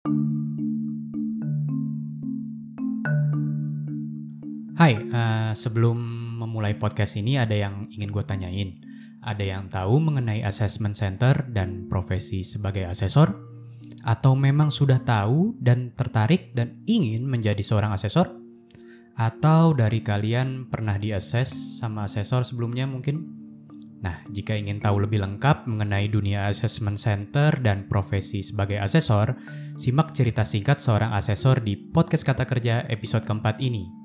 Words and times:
Hai, 0.00 0.16
uh, 4.96 5.52
sebelum 5.52 6.00
memulai 6.40 6.72
podcast 6.72 7.20
ini 7.20 7.36
ada 7.36 7.52
yang 7.52 7.84
ingin 7.92 8.08
gue 8.08 8.24
tanyain. 8.24 8.80
Ada 9.20 9.44
yang 9.44 9.68
tahu 9.68 10.00
mengenai 10.00 10.40
assessment 10.40 10.96
center 10.96 11.36
dan 11.52 11.84
profesi 11.84 12.40
sebagai 12.40 12.88
asesor? 12.88 13.28
Atau 14.08 14.32
memang 14.40 14.72
sudah 14.72 15.04
tahu 15.04 15.60
dan 15.60 15.92
tertarik 15.92 16.56
dan 16.56 16.80
ingin 16.88 17.28
menjadi 17.28 17.60
seorang 17.60 17.92
asesor? 17.92 18.32
Atau 19.20 19.76
dari 19.76 20.00
kalian 20.00 20.72
pernah 20.72 20.96
di-assess 20.96 21.76
sama 21.76 22.08
asesor 22.08 22.48
sebelumnya 22.48 22.88
mungkin? 22.88 23.39
Nah, 24.00 24.16
jika 24.32 24.56
ingin 24.56 24.80
tahu 24.80 25.04
lebih 25.04 25.20
lengkap 25.20 25.68
mengenai 25.68 26.08
dunia 26.08 26.48
assessment 26.48 26.96
center 26.96 27.52
dan 27.60 27.84
profesi 27.84 28.40
sebagai 28.40 28.80
asesor, 28.80 29.36
simak 29.76 30.16
cerita 30.16 30.40
singkat 30.40 30.80
seorang 30.80 31.12
asesor 31.12 31.60
di 31.60 31.76
podcast 31.76 32.24
Kata 32.24 32.48
Kerja 32.48 32.88
episode 32.88 33.28
keempat 33.28 33.60
ini. 33.60 33.99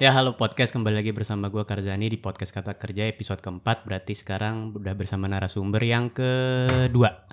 Ya 0.00 0.16
halo 0.16 0.32
podcast 0.32 0.72
kembali 0.72 1.04
lagi 1.04 1.12
bersama 1.12 1.52
gue 1.52 1.60
Karzani 1.68 2.08
di 2.08 2.16
podcast 2.16 2.56
Kata 2.56 2.72
Kerja 2.80 3.04
episode 3.04 3.44
keempat. 3.44 3.84
Berarti 3.84 4.16
sekarang 4.16 4.72
udah 4.72 4.96
bersama 4.96 5.28
narasumber 5.28 5.84
yang 5.84 6.08
kedua. 6.08 7.28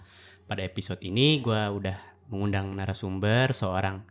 Pada 0.51 0.67
episode 0.67 0.99
ini 1.07 1.39
gue 1.39 1.55
udah 1.55 1.95
mengundang 2.27 2.75
narasumber 2.75 3.55
seorang 3.55 4.03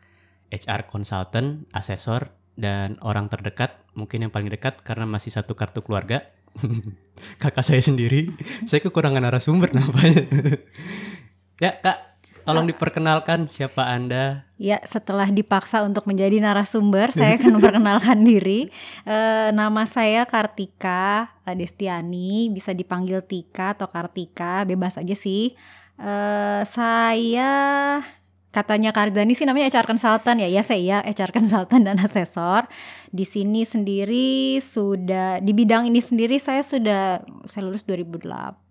HR 0.48 0.88
consultant, 0.88 1.68
asesor 1.76 2.32
dan 2.56 2.96
orang 3.04 3.28
terdekat 3.28 3.76
mungkin 3.92 4.24
yang 4.24 4.32
paling 4.32 4.48
dekat 4.48 4.80
karena 4.80 5.04
masih 5.04 5.36
satu 5.36 5.52
kartu 5.52 5.84
keluarga. 5.84 6.24
Kakak 7.44 7.60
saya 7.60 7.84
sendiri. 7.84 8.32
Saya 8.64 8.80
kekurangan 8.80 9.20
narasumber 9.20 9.68
namanya. 9.76 10.24
Ya 11.56 11.72
kak 11.72 12.05
Tolong 12.46 12.70
diperkenalkan 12.70 13.50
siapa 13.50 13.90
Anda? 13.90 14.46
Ya, 14.54 14.78
setelah 14.86 15.26
dipaksa 15.34 15.82
untuk 15.82 16.06
menjadi 16.06 16.38
narasumber, 16.38 17.10
saya 17.10 17.34
akan 17.42 17.58
memperkenalkan 17.58 18.22
diri. 18.22 18.70
E, 19.02 19.16
nama 19.50 19.82
saya 19.82 20.22
Kartika 20.30 21.34
Destiani, 21.58 22.46
bisa 22.54 22.70
dipanggil 22.70 23.18
Tika 23.26 23.74
atau 23.74 23.90
Kartika, 23.90 24.62
bebas 24.62 24.94
aja 24.94 25.18
sih. 25.18 25.58
E, 25.98 26.12
saya 26.70 27.50
katanya 28.54 28.94
Karzani 28.94 29.34
sih 29.34 29.42
namanya 29.42 29.66
HR 29.66 29.90
consultant 29.90 30.38
ya. 30.38 30.46
Ya 30.46 30.62
saya 30.62 31.02
HR 31.02 31.34
consultant 31.34 31.82
dan 31.82 31.98
asesor. 31.98 32.70
Di 33.10 33.26
sini 33.26 33.66
sendiri 33.66 34.62
sudah 34.62 35.42
di 35.42 35.50
bidang 35.50 35.90
ini 35.90 35.98
sendiri 35.98 36.38
saya 36.38 36.62
sudah 36.62 37.26
saya 37.50 37.66
lulus 37.66 37.82
2008 37.90 38.65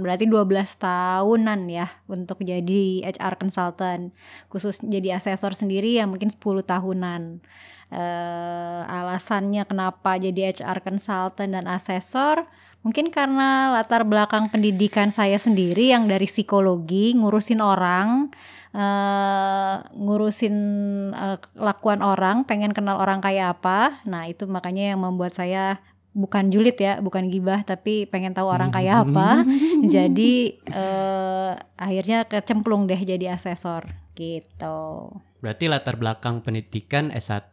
berarti 0.00 0.24
12 0.30 0.46
tahunan 0.78 1.60
ya 1.66 1.90
untuk 2.06 2.40
jadi 2.42 3.02
HR 3.04 3.38
consultant. 3.40 4.14
Khusus 4.48 4.78
jadi 4.82 5.18
asesor 5.18 5.52
sendiri 5.58 5.98
ya 5.98 6.06
mungkin 6.06 6.30
10 6.30 6.38
tahunan. 6.42 7.42
Uh, 7.86 8.82
alasannya 8.90 9.62
kenapa 9.62 10.18
jadi 10.18 10.50
HR 10.54 10.82
consultant 10.82 11.54
dan 11.54 11.66
asesor? 11.70 12.46
Mungkin 12.86 13.10
karena 13.10 13.74
latar 13.74 14.06
belakang 14.06 14.46
pendidikan 14.46 15.10
saya 15.10 15.42
sendiri 15.42 15.90
yang 15.90 16.06
dari 16.06 16.30
psikologi 16.30 17.18
ngurusin 17.18 17.58
orang 17.58 18.30
uh, 18.70 19.82
ngurusin 19.90 20.54
uh, 21.10 21.38
lakuan 21.58 21.98
orang 22.04 22.46
pengen 22.46 22.70
kenal 22.70 23.02
orang 23.02 23.18
kayak 23.18 23.58
apa. 23.58 24.02
Nah 24.06 24.30
itu 24.30 24.46
makanya 24.46 24.94
yang 24.94 25.02
membuat 25.02 25.34
saya 25.34 25.82
bukan 26.16 26.48
julid 26.48 26.80
ya, 26.80 26.96
bukan 27.04 27.28
gibah, 27.28 27.60
tapi 27.60 28.08
pengen 28.08 28.32
tahu 28.32 28.48
orang 28.48 28.72
kayak 28.72 29.00
apa. 29.04 29.44
jadi 29.84 30.56
uh, 30.72 31.60
akhirnya 31.76 32.24
kecemplung 32.24 32.88
deh 32.88 32.96
jadi 32.96 33.36
asesor 33.36 33.84
gitu. 34.16 35.12
Berarti 35.44 35.68
latar 35.68 36.00
belakang 36.00 36.40
pendidikan 36.40 37.12
S1 37.12 37.44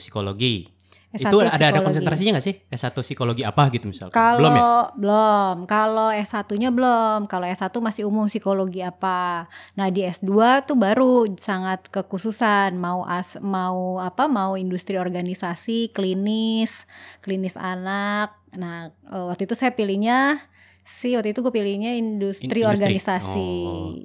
psikologi. 0.00 0.77
S1 1.08 1.32
itu 1.32 1.38
ada 1.40 1.66
ada 1.72 1.80
konsentrasinya 1.80 2.36
nggak 2.36 2.44
sih 2.44 2.54
S1 2.68 2.92
psikologi 3.00 3.40
apa 3.40 3.72
gitu 3.72 3.88
misalnya? 3.88 4.12
Kalau 4.12 4.44
belum 4.44 4.52
ya? 4.52 4.62
Belum. 4.92 5.56
Kalau 5.64 6.08
S1-nya 6.12 6.68
belum. 6.68 7.24
Kalau 7.24 7.48
S1 7.48 7.72
masih 7.80 8.04
umum 8.04 8.28
psikologi 8.28 8.84
apa. 8.84 9.48
Nah, 9.72 9.88
di 9.88 10.04
S2 10.04 10.28
tuh 10.68 10.76
baru 10.76 11.24
sangat 11.40 11.88
kekhususan 11.88 12.76
mau 12.76 13.08
as 13.08 13.40
mau 13.40 14.04
apa? 14.04 14.28
Mau 14.28 14.60
industri 14.60 15.00
organisasi, 15.00 15.96
klinis, 15.96 16.84
klinis 17.24 17.56
anak. 17.56 18.36
Nah, 18.60 18.92
eh, 18.92 19.24
waktu 19.32 19.48
itu 19.48 19.56
saya 19.56 19.72
pilihnya 19.72 20.44
sih 20.84 21.16
waktu 21.16 21.32
itu 21.32 21.40
gue 21.40 21.52
pilihnya 21.52 21.96
industri, 21.96 22.52
industri. 22.52 22.68
organisasi. 22.68 23.52
Oh 23.64 23.96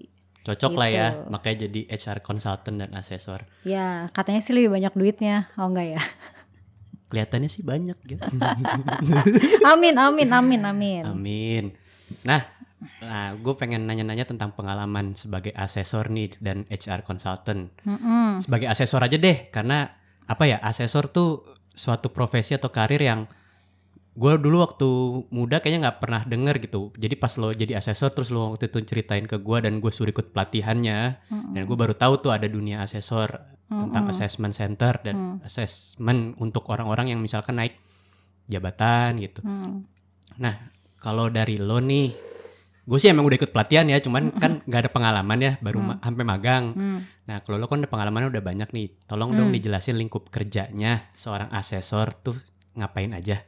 cocok 0.44 0.72
gitu. 0.76 0.80
lah 0.80 0.90
ya 0.92 1.08
gitu. 1.16 1.32
makanya 1.32 1.58
jadi 1.68 1.82
HR 1.88 2.20
consultant 2.20 2.78
dan 2.84 2.92
asesor 3.00 3.48
ya 3.64 4.12
katanya 4.12 4.44
sih 4.44 4.52
lebih 4.52 4.76
banyak 4.76 4.94
duitnya 4.94 5.48
oh 5.56 5.72
enggak 5.72 5.98
ya 5.98 6.02
kelihatannya 7.14 7.46
sih 7.46 7.62
banyak 7.62 7.94
gitu. 8.10 8.26
amin, 9.72 9.94
amin, 9.94 10.30
amin, 10.34 10.62
amin. 10.66 11.04
Amin. 11.06 11.66
Nah, 12.26 12.42
nah 12.98 13.30
gue 13.38 13.54
pengen 13.54 13.86
nanya-nanya 13.86 14.26
tentang 14.26 14.58
pengalaman 14.58 15.14
sebagai 15.14 15.54
asesor 15.54 16.10
nih 16.10 16.34
dan 16.42 16.66
HR 16.74 17.06
consultant. 17.06 17.70
Mm 17.86 17.98
-hmm. 18.02 18.28
Sebagai 18.42 18.66
asesor 18.66 19.06
aja 19.06 19.22
deh, 19.22 19.46
karena 19.54 19.94
apa 20.26 20.50
ya, 20.50 20.58
asesor 20.66 21.14
tuh 21.14 21.46
suatu 21.70 22.10
profesi 22.10 22.58
atau 22.58 22.74
karir 22.74 23.06
yang 23.06 23.30
gue 24.14 24.34
dulu 24.38 24.62
waktu 24.62 24.90
muda 25.34 25.58
kayaknya 25.58 25.90
nggak 25.90 26.00
pernah 26.06 26.22
denger 26.22 26.62
gitu 26.62 26.94
jadi 26.94 27.18
pas 27.18 27.34
lo 27.42 27.50
jadi 27.50 27.82
asesor 27.82 28.14
terus 28.14 28.30
lo 28.30 28.54
waktu 28.54 28.70
itu 28.70 28.78
ceritain 28.86 29.26
ke 29.26 29.42
gue 29.42 29.58
dan 29.58 29.82
gue 29.82 29.90
suruh 29.90 30.14
ikut 30.14 30.30
pelatihannya 30.38 31.18
mm 31.18 31.34
-hmm. 31.34 31.54
dan 31.58 31.62
gue 31.66 31.74
baru 31.74 31.98
tahu 31.98 32.22
tuh 32.22 32.30
ada 32.30 32.46
dunia 32.46 32.86
asesor 32.86 33.42
mm 33.74 33.76
-hmm. 33.76 33.84
tentang 33.90 34.06
assessment 34.14 34.54
center 34.54 34.94
dan 35.02 35.16
mm. 35.18 35.50
assessment 35.50 36.38
untuk 36.38 36.70
orang-orang 36.70 37.10
yang 37.10 37.20
misalkan 37.20 37.58
naik 37.58 37.82
jabatan 38.46 39.18
gitu 39.18 39.42
mm. 39.42 39.82
nah 40.38 40.70
kalau 41.02 41.34
dari 41.34 41.58
lo 41.58 41.82
nih 41.82 42.14
gue 42.84 43.00
sih 43.00 43.08
emang 43.10 43.24
udah 43.24 43.38
ikut 43.40 43.52
pelatihan 43.56 43.88
ya 43.88 43.98
cuman 44.04 44.30
mm 44.30 44.32
-hmm. 44.36 44.42
kan 44.44 44.52
nggak 44.68 44.82
ada 44.86 44.92
pengalaman 44.92 45.40
ya 45.40 45.54
baru 45.64 45.80
mm. 45.82 45.88
ma 45.88 45.94
sampai 46.04 46.24
magang 46.28 46.64
mm. 46.76 47.00
nah 47.26 47.38
kalau 47.42 47.58
lo 47.58 47.66
kan 47.72 47.80
udah 47.82 47.92
pengalamannya 47.92 48.30
udah 48.30 48.44
banyak 48.44 48.70
nih 48.76 48.88
tolong 49.08 49.34
mm. 49.34 49.38
dong 49.40 49.50
dijelasin 49.56 49.96
lingkup 49.96 50.28
kerjanya 50.30 51.10
seorang 51.16 51.48
asesor 51.56 52.12
tuh 52.22 52.36
ngapain 52.76 53.16
aja 53.16 53.42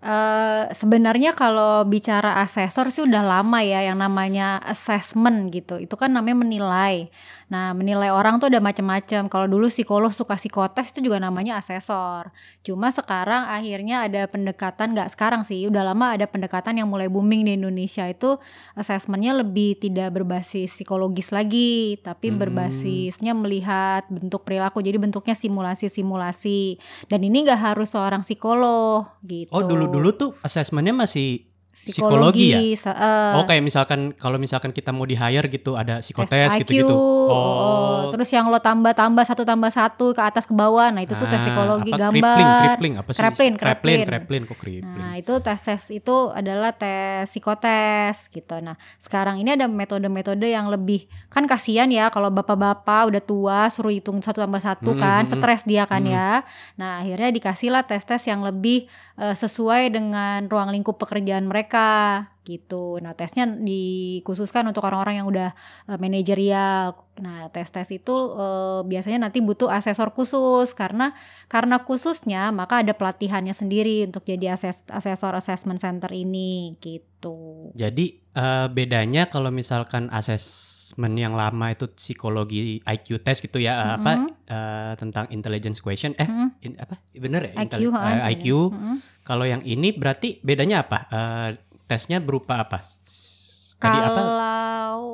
Uh, 0.00 0.64
sebenarnya 0.72 1.36
kalau 1.36 1.84
bicara 1.84 2.40
asesor 2.40 2.88
sih 2.88 3.04
udah 3.04 3.20
lama 3.20 3.60
ya 3.60 3.84
yang 3.84 4.00
namanya 4.00 4.56
assessment 4.64 5.52
gitu. 5.52 5.76
Itu 5.76 6.00
kan 6.00 6.16
namanya 6.16 6.40
menilai. 6.40 7.12
Nah, 7.50 7.74
menilai 7.74 8.14
orang 8.14 8.38
tuh 8.38 8.46
ada 8.46 8.62
macam-macam. 8.62 9.26
Kalau 9.26 9.46
dulu 9.50 9.66
psikolog 9.66 10.14
suka 10.14 10.38
psikotes 10.38 10.94
itu 10.94 11.10
juga 11.10 11.18
namanya 11.18 11.58
asesor. 11.58 12.30
Cuma 12.62 12.94
sekarang 12.94 13.50
akhirnya 13.50 14.06
ada 14.06 14.30
pendekatan 14.30 14.94
nggak 14.94 15.10
sekarang 15.10 15.42
sih, 15.42 15.66
udah 15.66 15.82
lama 15.82 16.14
ada 16.14 16.30
pendekatan 16.30 16.78
yang 16.78 16.86
mulai 16.86 17.10
booming 17.10 17.42
di 17.42 17.58
Indonesia 17.58 18.06
itu 18.06 18.38
assessmentnya 18.78 19.34
lebih 19.42 19.82
tidak 19.82 20.14
berbasis 20.14 20.70
psikologis 20.70 21.34
lagi, 21.34 21.98
tapi 21.98 22.30
hmm. 22.30 22.38
berbasisnya 22.38 23.34
melihat 23.34 24.06
bentuk 24.06 24.46
perilaku. 24.46 24.78
Jadi 24.78 25.02
bentuknya 25.02 25.34
simulasi-simulasi. 25.34 26.78
Dan 27.10 27.26
ini 27.26 27.42
nggak 27.50 27.74
harus 27.74 27.90
seorang 27.90 28.22
psikolog 28.22 29.10
gitu. 29.26 29.50
Oh, 29.50 29.66
dulu-dulu 29.66 30.14
tuh 30.14 30.30
assessmentnya 30.46 30.94
masih 30.94 31.50
psikologi, 31.70 32.50
psikologi 32.50 32.82
ya. 32.82 32.92
Uh, 32.92 33.38
oh 33.40 33.44
kayak 33.46 33.62
misalkan 33.62 34.12
kalau 34.18 34.36
misalkan 34.36 34.74
kita 34.74 34.90
mau 34.90 35.06
di 35.06 35.14
hire 35.14 35.46
gitu 35.48 35.78
ada 35.78 36.02
psikotes 36.02 36.58
gitu-gitu. 36.60 36.92
Oh. 36.92 37.30
oh. 37.30 38.00
Terus 38.10 38.28
yang 38.34 38.50
lo 38.50 38.58
tambah-tambah 38.58 39.24
satu 39.24 39.46
tambah 39.46 39.70
satu 39.70 40.12
ke 40.12 40.22
atas 40.22 40.44
ke 40.44 40.54
bawah. 40.54 40.90
Nah, 40.90 41.06
itu 41.06 41.14
tuh 41.14 41.30
tes 41.30 41.38
ah, 41.38 41.42
psikologi 41.46 41.92
apa, 41.94 42.00
gambar. 42.10 42.36
Kripling, 42.36 42.50
kripling 42.58 42.94
apa 42.98 43.10
sih? 43.14 43.20
Kripling, 43.22 43.54
kripling, 43.56 44.00
kripling 44.04 44.42
kok 44.44 44.58
kripling. 44.58 44.98
Nah, 44.98 45.12
itu 45.16 45.34
tes-tes 45.38 45.82
itu 45.94 46.16
adalah 46.34 46.74
tes 46.74 47.30
psikotes 47.30 48.28
gitu. 48.34 48.58
Nah, 48.58 48.74
sekarang 48.98 49.38
ini 49.38 49.54
ada 49.54 49.70
metode-metode 49.70 50.50
yang 50.50 50.68
lebih 50.68 51.06
kan 51.30 51.46
kasihan 51.46 51.86
ya 51.86 52.10
kalau 52.10 52.28
bapak-bapak 52.28 53.06
udah 53.06 53.22
tua 53.22 53.60
suruh 53.70 53.94
hitung 53.94 54.18
satu 54.18 54.42
tambah 54.42 54.62
satu 54.62 54.92
hmm, 54.92 55.00
kan, 55.00 55.22
hmm, 55.24 55.30
hmm. 55.30 55.40
stres 55.40 55.62
dia 55.64 55.86
kan 55.86 56.02
hmm. 56.02 56.12
ya. 56.12 56.30
Nah, 56.76 57.06
akhirnya 57.06 57.30
dikasihlah 57.30 57.86
tes-tes 57.86 58.26
yang 58.26 58.42
lebih 58.42 58.90
uh, 59.20 59.36
sesuai 59.36 59.92
dengan 59.92 60.48
ruang 60.48 60.72
lingkup 60.72 60.96
pekerjaan 60.96 61.46
mereka 61.46 62.26
gitu. 62.44 62.96
Nah, 63.04 63.12
tesnya 63.12 63.44
dikhususkan 63.44 64.64
untuk 64.64 64.84
orang-orang 64.84 65.20
yang 65.20 65.28
udah 65.28 65.52
uh, 65.86 65.98
manajerial. 66.00 66.96
Nah, 67.20 67.52
tes-tes 67.52 67.92
itu 67.92 68.12
uh, 68.12 68.80
biasanya 68.88 69.28
nanti 69.28 69.44
butuh 69.44 69.68
asesor 69.68 70.16
khusus 70.16 70.72
karena 70.72 71.12
karena 71.52 71.84
khususnya 71.84 72.48
maka 72.48 72.80
ada 72.80 72.96
pelatihannya 72.96 73.52
sendiri 73.52 74.08
untuk 74.08 74.24
jadi 74.24 74.56
ases 74.56 74.88
asesor 74.88 75.36
assessment 75.36 75.78
center 75.84 76.08
ini 76.16 76.80
gitu. 76.80 77.68
Jadi 77.76 78.24
uh, 78.40 78.72
bedanya 78.72 79.28
kalau 79.28 79.52
misalkan 79.52 80.08
asesmen 80.08 81.20
yang 81.20 81.36
lama 81.36 81.76
itu 81.76 81.92
psikologi 81.92 82.80
IQ 82.88 83.20
test 83.20 83.44
gitu 83.44 83.60
ya, 83.60 83.76
mm 83.76 83.84
-hmm. 83.84 83.96
apa 84.00 84.12
uh, 84.48 84.92
tentang 84.96 85.28
intelligence 85.28 85.84
question 85.84 86.16
eh 86.16 86.24
mm 86.24 86.32
-hmm. 86.32 86.48
in, 86.64 86.72
apa 86.80 86.96
bener 87.20 87.52
ya 87.52 87.68
IQ, 87.68 87.92
uh, 87.92 88.24
IQ. 88.32 88.44
Mm 88.48 88.80
-hmm. 88.80 88.96
Kalau 89.20 89.44
yang 89.44 89.60
ini 89.68 89.92
berarti 89.92 90.40
bedanya 90.40 90.88
apa? 90.88 90.98
Uh, 91.12 91.50
tesnya 91.90 92.22
berupa 92.22 92.62
apa? 92.62 92.78
Tadi 92.78 93.98
kalau 93.98 94.14
apa? 94.14 94.22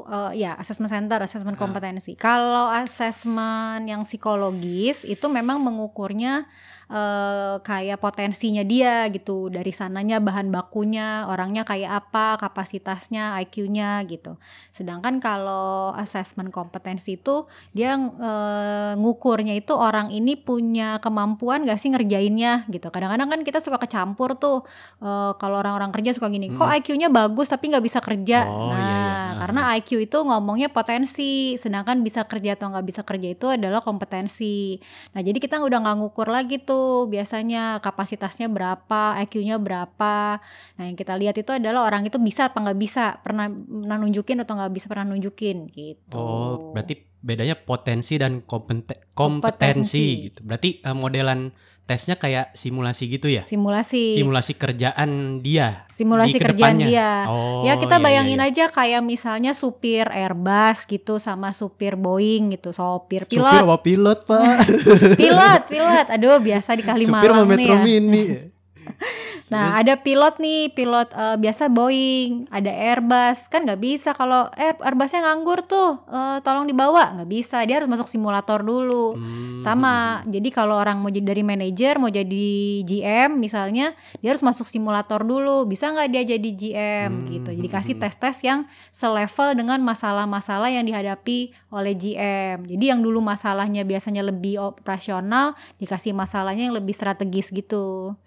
Uh, 0.06 0.30
ya 0.36 0.54
assessment 0.60 0.92
center, 0.92 1.18
assessment 1.24 1.56
ah. 1.56 1.60
kompetensi. 1.64 2.12
Kalau 2.20 2.68
assessment 2.68 3.88
yang 3.88 4.04
psikologis 4.04 5.02
itu 5.08 5.26
memang 5.26 5.58
mengukurnya 5.64 6.44
uh, 6.90 7.58
kayak 7.62 7.98
potensinya 7.98 8.62
dia 8.62 9.06
gitu. 9.10 9.50
Dari 9.50 9.70
sananya 9.74 10.22
bahan 10.22 10.50
bakunya 10.50 11.26
orangnya 11.26 11.66
kayak 11.66 12.06
apa 12.06 12.38
kapasitasnya 12.40 13.38
IQ-nya 13.42 14.02
gitu. 14.06 14.38
Sedangkan 14.70 15.18
kalau 15.18 15.94
assessment 15.98 16.50
kompetensi 16.54 17.18
itu 17.18 17.46
dia 17.74 17.98
uh, 17.98 18.92
ngukurnya 18.98 19.54
itu 19.58 19.74
orang 19.74 20.10
ini 20.14 20.38
punya 20.38 20.98
kemampuan 21.02 21.66
gak 21.66 21.78
sih 21.80 21.90
ngerjainnya 21.90 22.66
gitu. 22.70 22.90
Kadang-kadang 22.90 23.28
kan 23.30 23.40
kita 23.42 23.58
suka 23.58 23.78
kecampur 23.82 24.38
tuh 24.38 24.62
uh, 25.02 25.34
kalau 25.38 25.58
orang-orang 25.62 25.90
kerja 25.90 26.14
suka 26.16 26.30
gini 26.30 26.52
kok 26.52 26.66
hmm. 26.66 26.76
IQ-nya 26.82 27.08
bagus 27.10 27.50
tapi 27.50 27.70
nggak 27.72 27.84
bisa 27.84 27.98
kerja? 28.02 28.46
Oh, 28.46 28.70
nah 28.70 28.78
iya, 28.78 28.94
iya. 28.94 29.14
karena 29.42 29.60
IQ 29.78 29.90
itu 30.06 30.18
ngomongnya 30.22 30.68
potensi 30.70 31.56
sedangkan 31.56 32.00
bisa 32.04 32.24
kerja 32.26 32.54
atau 32.54 32.72
nggak 32.72 32.86
bisa 32.86 33.02
kerja 33.02 33.28
itu 33.32 33.46
adalah 33.50 33.80
kompetensi. 33.82 34.78
Nah 35.16 35.20
jadi 35.24 35.38
kita 35.40 35.58
udah 35.62 35.78
nggak 35.82 35.96
ngukur 36.02 36.28
lagi 36.28 36.60
tuh 36.60 36.75
tuh 36.76 37.08
biasanya 37.08 37.80
kapasitasnya 37.80 38.52
berapa, 38.52 39.16
IQ-nya 39.24 39.56
berapa. 39.56 40.44
Nah 40.76 40.84
yang 40.84 40.96
kita 40.96 41.16
lihat 41.16 41.40
itu 41.40 41.48
adalah 41.56 41.88
orang 41.88 42.04
itu 42.04 42.20
bisa 42.20 42.52
apa 42.52 42.60
nggak 42.60 42.78
bisa, 42.78 43.16
pernah, 43.24 43.48
pernah 43.48 43.96
nunjukin 43.96 44.44
atau 44.44 44.52
nggak 44.60 44.72
bisa 44.76 44.86
pernah 44.92 45.08
nunjukin 45.08 45.72
gitu. 45.72 46.20
Oh 46.20 46.76
berarti 46.76 47.15
bedanya 47.26 47.58
potensi 47.58 48.14
dan 48.22 48.46
kompeten 48.46 48.94
kompetensi, 49.10 49.10
kompetensi 49.18 50.04
gitu. 50.30 50.40
Berarti 50.46 50.70
uh, 50.86 50.94
modelan 50.94 51.50
tesnya 51.86 52.14
kayak 52.18 52.54
simulasi 52.54 53.10
gitu 53.10 53.26
ya? 53.26 53.42
Simulasi. 53.42 54.14
Simulasi 54.14 54.54
kerjaan 54.54 55.42
dia. 55.42 55.90
Simulasi 55.90 56.38
di 56.38 56.42
kerjaan 56.42 56.78
dia. 56.78 57.26
Oh, 57.26 57.66
ya 57.66 57.78
kita 57.78 57.98
iya, 57.98 58.02
iya, 58.02 58.06
bayangin 58.06 58.38
iya, 58.38 58.46
iya. 58.46 58.54
aja 58.54 58.64
kayak 58.70 59.02
misalnya 59.02 59.52
supir 59.58 60.06
Airbus 60.06 60.86
gitu 60.86 61.18
sama 61.18 61.50
supir 61.50 61.98
Boeing 61.98 62.54
gitu, 62.54 62.70
sopir 62.70 63.26
pilot. 63.26 63.42
Supir 63.42 63.62
apa 63.66 63.76
pilot, 63.82 64.18
Pak? 64.22 64.56
pilot, 65.22 65.62
pilot. 65.66 66.06
Aduh, 66.14 66.38
biasa 66.38 66.78
di 66.78 66.82
Kalimalang 66.86 67.46
supir 67.46 67.58
nih 67.58 67.66
ya. 67.66 67.78
Mini. 67.82 68.24
Nah, 69.46 69.78
ada 69.78 69.94
pilot 69.94 70.42
nih, 70.42 70.74
pilot 70.74 71.14
uh, 71.14 71.38
biasa 71.38 71.70
Boeing, 71.70 72.50
ada 72.50 72.66
Airbus. 72.66 73.46
Kan 73.46 73.62
nggak 73.62 73.78
bisa 73.78 74.10
kalau 74.10 74.50
Air, 74.58 74.74
Airbusnya 74.82 75.22
nganggur 75.22 75.62
tuh, 75.62 76.02
uh, 76.10 76.42
tolong 76.42 76.66
dibawa. 76.66 77.14
nggak 77.14 77.30
bisa, 77.30 77.62
dia 77.62 77.78
harus 77.78 77.86
masuk 77.86 78.10
simulator 78.10 78.66
dulu. 78.66 79.14
Hmm. 79.14 79.62
Sama, 79.62 80.26
jadi 80.26 80.50
kalau 80.50 80.74
orang 80.74 80.98
mau 80.98 81.14
jadi 81.14 81.30
dari 81.30 81.46
manajer, 81.46 81.94
mau 82.02 82.10
jadi 82.10 82.82
GM 82.82 83.38
misalnya, 83.38 83.94
dia 84.18 84.34
harus 84.34 84.42
masuk 84.42 84.66
simulator 84.66 85.22
dulu. 85.22 85.62
Bisa 85.70 85.94
nggak 85.94 86.08
dia 86.10 86.22
jadi 86.26 86.50
GM 86.50 87.10
hmm. 87.14 87.26
gitu. 87.38 87.50
Jadi 87.54 87.68
kasih 87.70 87.94
tes-tes 88.02 88.42
yang 88.42 88.66
selevel 88.90 89.54
dengan 89.54 89.78
masalah-masalah 89.78 90.74
yang 90.74 90.82
dihadapi 90.82 91.54
oleh 91.70 91.94
GM. 91.94 92.66
Jadi 92.66 92.84
yang 92.90 92.98
dulu 92.98 93.22
masalahnya 93.22 93.86
biasanya 93.86 94.26
lebih 94.26 94.58
operasional, 94.58 95.54
dikasih 95.78 96.10
masalahnya 96.10 96.66
yang 96.66 96.74
lebih 96.74 96.98
strategis 96.98 97.54
gitu 97.54 98.18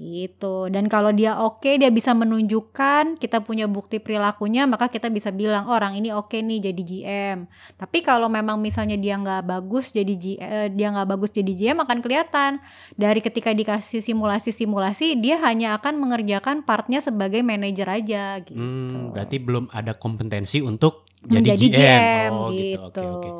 gitu. 0.00 0.72
Dan 0.72 0.88
kalau 0.88 1.12
dia 1.12 1.36
oke 1.36 1.60
okay, 1.60 1.76
dia 1.76 1.92
bisa 1.92 2.16
menunjukkan 2.16 3.20
kita 3.20 3.44
punya 3.44 3.68
bukti 3.68 4.00
perilakunya 4.00 4.64
maka 4.64 4.88
kita 4.88 5.12
bisa 5.12 5.28
bilang 5.28 5.68
oh, 5.68 5.76
orang 5.76 6.00
ini 6.00 6.08
oke 6.08 6.32
okay 6.32 6.40
nih 6.40 6.72
jadi 6.72 6.82
GM 6.82 7.38
tapi 7.76 8.00
kalau 8.00 8.32
memang 8.32 8.56
misalnya 8.56 8.96
dia 8.96 9.20
nggak 9.20 9.44
bagus 9.44 9.92
jadi 9.92 10.14
G, 10.16 10.40
eh, 10.40 10.68
dia 10.72 10.88
nggak 10.88 11.08
bagus 11.16 11.30
jadi 11.36 11.52
GM 11.52 11.84
akan 11.84 11.98
kelihatan. 12.00 12.64
Dari 12.96 13.20
ketika 13.20 13.52
dikasih 13.52 14.00
simulasi-simulasi 14.00 15.20
dia 15.20 15.36
hanya 15.44 15.76
akan 15.76 16.00
mengerjakan 16.00 16.64
partnya 16.64 17.04
sebagai 17.04 17.44
manajer 17.44 17.86
aja 17.86 18.40
gitu. 18.40 18.56
Hmm, 18.56 19.12
berarti 19.12 19.36
belum 19.36 19.68
ada 19.68 19.92
kompetensi 19.92 20.64
untuk 20.64 21.04
jadi 21.20 21.52
Menjadi 21.52 21.66
GM, 21.68 21.76
GM 21.76 22.32
oh 22.32 22.48
gitu, 22.48 22.56
gitu. 22.56 22.80
Okay, 22.88 23.08
okay. 23.12 23.32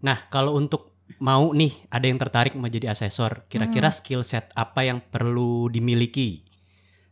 nah 0.00 0.16
kalau 0.32 0.56
untuk 0.56 0.89
mau 1.18 1.50
nih 1.50 1.74
ada 1.90 2.06
yang 2.06 2.20
tertarik 2.20 2.54
mau 2.54 2.70
jadi 2.70 2.94
asesor, 2.94 3.50
kira-kira 3.50 3.90
hmm. 3.90 3.96
skill 3.98 4.22
set 4.22 4.52
apa 4.54 4.86
yang 4.86 5.02
perlu 5.02 5.66
dimiliki? 5.66 6.46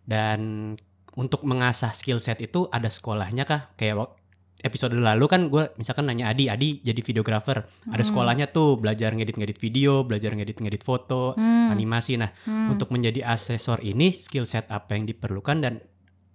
Dan 0.06 0.72
untuk 1.18 1.42
mengasah 1.42 1.90
skill 1.90 2.22
set 2.22 2.38
itu 2.38 2.70
ada 2.70 2.86
sekolahnya 2.86 3.42
kah? 3.42 3.74
Kayak 3.74 4.14
episode 4.62 4.94
lalu 4.98 5.26
kan 5.30 5.46
gue 5.50 5.70
misalkan 5.78 6.10
nanya 6.10 6.30
Adi, 6.30 6.50
Adi 6.50 6.82
jadi 6.82 6.98
videografer, 7.02 7.66
hmm. 7.66 7.94
ada 7.94 8.02
sekolahnya 8.02 8.46
tuh 8.50 8.78
belajar 8.78 9.14
ngedit-ngedit 9.14 9.58
video, 9.58 10.02
belajar 10.02 10.34
ngedit-ngedit 10.34 10.82
foto, 10.82 11.34
hmm. 11.38 11.74
animasi. 11.74 12.18
Nah, 12.18 12.30
hmm. 12.46 12.74
untuk 12.74 12.90
menjadi 12.90 13.26
asesor 13.34 13.82
ini 13.82 14.10
skill 14.10 14.46
set 14.46 14.66
apa 14.70 14.98
yang 14.98 15.06
diperlukan 15.06 15.56
dan 15.62 15.82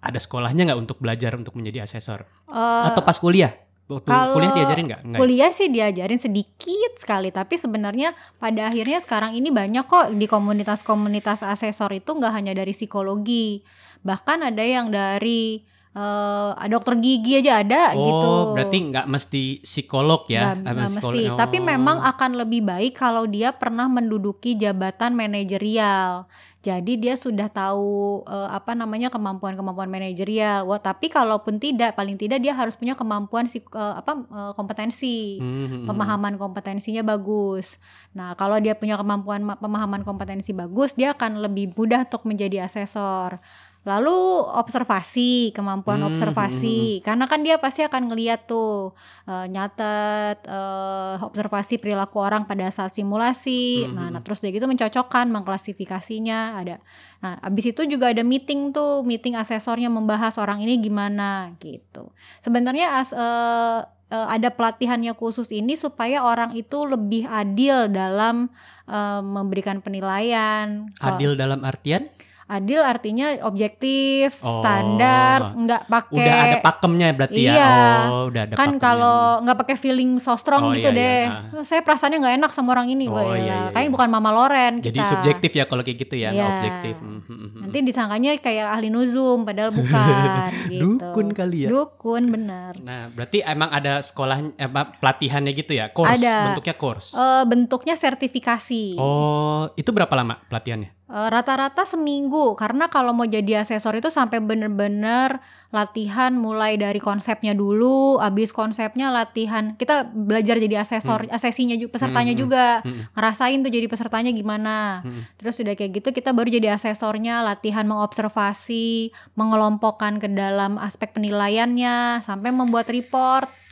ada 0.04 0.20
sekolahnya 0.20 0.68
nggak 0.68 0.80
untuk 0.80 0.98
belajar 1.00 1.36
untuk 1.36 1.56
menjadi 1.56 1.88
asesor? 1.88 2.28
Uh, 2.48 2.92
Atau 2.92 3.04
pas 3.08 3.16
kuliah? 3.16 3.56
Waktu 3.84 4.08
Kalau 4.08 4.40
kuliah 4.40 4.54
diajarin 4.56 4.86
nggak? 4.88 5.02
Kuliah 5.20 5.52
sih 5.52 5.68
diajarin 5.68 6.16
sedikit 6.16 6.96
sekali, 6.96 7.36
tapi 7.36 7.60
sebenarnya 7.60 8.16
pada 8.40 8.72
akhirnya 8.72 9.04
sekarang 9.04 9.36
ini 9.36 9.52
banyak 9.52 9.84
kok 9.84 10.16
di 10.16 10.24
komunitas-komunitas 10.24 11.44
asesor 11.44 11.92
itu 11.92 12.16
nggak 12.16 12.32
hanya 12.32 12.54
dari 12.56 12.72
psikologi, 12.72 13.60
bahkan 14.00 14.40
ada 14.40 14.64
yang 14.64 14.88
dari 14.88 15.68
uh, 15.94 16.58
dokter 16.70 16.98
gigi 17.00 17.40
aja 17.40 17.62
ada 17.62 17.94
oh, 17.94 18.02
gitu. 18.02 18.28
Oh, 18.28 18.44
berarti 18.58 18.78
nggak 18.92 19.08
mesti 19.10 19.44
psikolog 19.64 20.26
ya? 20.30 20.58
Nggak, 20.58 20.76
mesti. 20.90 21.22
Oh. 21.34 21.38
Tapi 21.38 21.58
memang 21.62 22.02
akan 22.02 22.32
lebih 22.42 22.66
baik 22.66 22.98
kalau 22.98 23.26
dia 23.30 23.54
pernah 23.54 23.86
menduduki 23.88 24.58
jabatan 24.58 25.14
manajerial. 25.14 26.28
Jadi 26.64 26.96
dia 26.96 27.20
sudah 27.20 27.52
tahu 27.52 28.24
uh, 28.24 28.48
apa 28.48 28.72
namanya 28.72 29.12
kemampuan-kemampuan 29.12 29.92
manajerial. 29.92 30.64
Wah, 30.64 30.80
tapi 30.80 31.12
kalaupun 31.12 31.60
tidak, 31.60 31.92
paling 32.00 32.16
tidak 32.16 32.40
dia 32.40 32.56
harus 32.56 32.80
punya 32.80 32.96
kemampuan 32.96 33.52
uh, 33.52 34.00
apa 34.00 34.24
uh, 34.32 34.52
kompetensi, 34.56 35.44
mm-hmm. 35.44 35.84
pemahaman 35.92 36.40
kompetensinya 36.40 37.04
bagus. 37.04 37.76
Nah, 38.16 38.32
kalau 38.40 38.64
dia 38.64 38.80
punya 38.80 38.96
kemampuan 38.96 39.44
pemahaman 39.60 40.08
kompetensi 40.08 40.56
bagus, 40.56 40.96
dia 40.96 41.12
akan 41.12 41.44
lebih 41.44 41.76
mudah 41.76 42.08
untuk 42.08 42.24
menjadi 42.24 42.64
asesor. 42.64 43.44
Lalu 43.84 44.16
observasi, 44.56 45.52
kemampuan 45.52 46.00
hmm, 46.00 46.16
observasi, 46.16 46.80
hmm, 46.80 46.96
hmm. 47.00 47.04
karena 47.04 47.26
kan 47.28 47.40
dia 47.44 47.60
pasti 47.60 47.84
akan 47.84 48.08
ngeliat 48.08 48.48
tuh 48.48 48.96
uh, 49.28 49.46
nyatet 49.52 50.40
uh, 50.48 51.20
observasi 51.20 51.84
perilaku 51.84 52.24
orang 52.24 52.48
pada 52.48 52.72
saat 52.72 52.96
simulasi. 52.96 53.84
Hmm. 53.84 53.92
Nah, 53.92 54.08
nah 54.16 54.22
terus 54.24 54.40
dia 54.40 54.56
gitu 54.56 54.72
mencocokkan, 54.72 55.28
mengklasifikasinya 55.28 56.64
ada. 56.64 56.80
Nah, 57.20 57.36
abis 57.44 57.76
itu 57.76 57.84
juga 57.84 58.16
ada 58.16 58.24
meeting 58.24 58.72
tuh, 58.72 59.04
meeting 59.04 59.36
asesornya 59.36 59.92
membahas 59.92 60.40
orang 60.40 60.64
ini 60.64 60.80
gimana 60.80 61.52
gitu. 61.60 62.16
Sebenarnya 62.40 63.04
as 63.04 63.12
uh, 63.12 63.84
uh, 64.14 64.28
ada 64.30 64.54
pelatihannya 64.54 65.12
khusus 65.18 65.50
ini 65.50 65.74
supaya 65.74 66.22
orang 66.22 66.54
itu 66.54 66.86
lebih 66.86 67.26
adil 67.26 67.90
dalam 67.90 68.48
uh, 68.86 69.20
memberikan 69.20 69.82
penilaian. 69.82 70.88
Adil 71.04 71.34
dalam 71.34 71.66
artian? 71.66 72.08
Adil 72.54 72.86
artinya 72.86 73.34
objektif, 73.50 74.38
oh, 74.46 74.62
standar, 74.62 75.58
nggak 75.58 75.90
pakai 75.90 76.22
udah 76.22 76.38
ada 76.38 76.58
pakemnya 76.62 77.08
berarti 77.18 77.42
ya? 77.42 77.54
iya, 77.58 77.58
ya. 77.58 77.78
Oh, 78.14 78.24
udah 78.30 78.42
ada 78.46 78.54
Kan 78.54 78.78
kalau 78.78 79.42
nggak 79.42 79.58
pakai 79.66 79.76
feeling 79.82 80.22
so 80.22 80.38
strong 80.38 80.70
oh, 80.70 80.72
gitu 80.78 80.94
iya, 80.94 81.00
deh. 81.02 81.22
Iya. 81.26 81.50
Nah. 81.50 81.66
Saya 81.66 81.82
perasaannya 81.82 82.18
nggak 82.22 82.36
enak 82.38 82.52
sama 82.54 82.78
orang 82.78 82.94
ini, 82.94 83.10
oh, 83.10 83.18
iya, 83.34 83.42
iya, 83.42 83.60
Kayaknya 83.74 83.90
iya. 83.90 83.96
bukan 83.98 84.10
Mama 84.14 84.30
Loren 84.30 84.74
Jadi 84.86 85.00
kita. 85.02 85.10
subjektif 85.10 85.52
ya 85.58 85.66
kalau 85.66 85.82
kayak 85.82 85.98
gitu 86.06 86.16
ya, 86.16 86.30
iya. 86.30 86.46
objektif. 86.62 86.96
Hmm, 87.02 87.26
hmm, 87.26 87.38
hmm, 87.42 87.62
Nanti 87.66 87.78
disangkanya 87.82 88.32
kayak 88.38 88.68
ahli 88.70 88.88
nuzum 88.94 89.40
padahal 89.42 89.74
bukan 89.74 90.50
gitu. 90.74 91.02
Dukun 91.02 91.28
kali 91.34 91.66
ya. 91.66 91.70
Dukun 91.74 92.24
benar. 92.30 92.78
Nah, 92.78 93.10
berarti 93.10 93.42
emang 93.42 93.74
ada 93.74 94.06
sekolah 94.06 94.38
eh, 94.54 94.70
pelatihannya 95.02 95.52
gitu 95.58 95.74
ya? 95.74 95.90
Course, 95.90 96.22
ada. 96.22 96.54
bentuknya 96.54 96.76
course. 96.78 97.08
Uh, 97.18 97.42
bentuknya 97.50 97.98
sertifikasi. 97.98 99.02
Oh, 99.02 99.74
itu 99.74 99.90
berapa 99.90 100.14
lama 100.14 100.38
pelatihannya? 100.46 101.03
Eh, 101.14 101.30
rata-rata 101.30 101.86
seminggu 101.86 102.58
karena 102.58 102.90
kalau 102.90 103.14
mau 103.14 103.30
jadi 103.30 103.62
asesor 103.62 104.02
itu 104.02 104.10
sampai 104.10 104.42
bener-bener 104.42 105.38
latihan 105.70 106.34
mulai 106.34 106.74
dari 106.74 106.98
konsepnya 106.98 107.54
dulu, 107.54 108.18
habis 108.18 108.50
konsepnya 108.50 109.14
latihan 109.14 109.78
kita 109.78 110.10
belajar 110.10 110.58
jadi 110.58 110.82
asesor, 110.82 111.30
asesinya 111.30 111.78
juga 111.78 112.02
pesertanya 112.02 112.34
Hmm, 112.34 112.42
hmm, 112.42 112.46
juga 112.50 112.66
hmm. 112.82 113.14
ngerasain 113.14 113.62
tuh 113.62 113.70
jadi 113.70 113.86
pesertanya 113.86 114.34
gimana. 114.34 115.06
Hmm. 115.06 115.22
Terus 115.38 115.62
udah 115.62 115.78
kayak 115.78 116.02
gitu 116.02 116.10
kita 116.18 116.34
baru 116.34 116.50
jadi 116.50 116.74
asesornya, 116.74 117.46
latihan 117.46 117.86
mengobservasi, 117.86 119.14
mengelompokkan 119.38 120.18
ke 120.18 120.26
dalam 120.34 120.82
aspek 120.82 121.14
penilaiannya 121.14 122.26
sampai 122.26 122.50
membuat 122.50 122.90
report. 122.90 123.63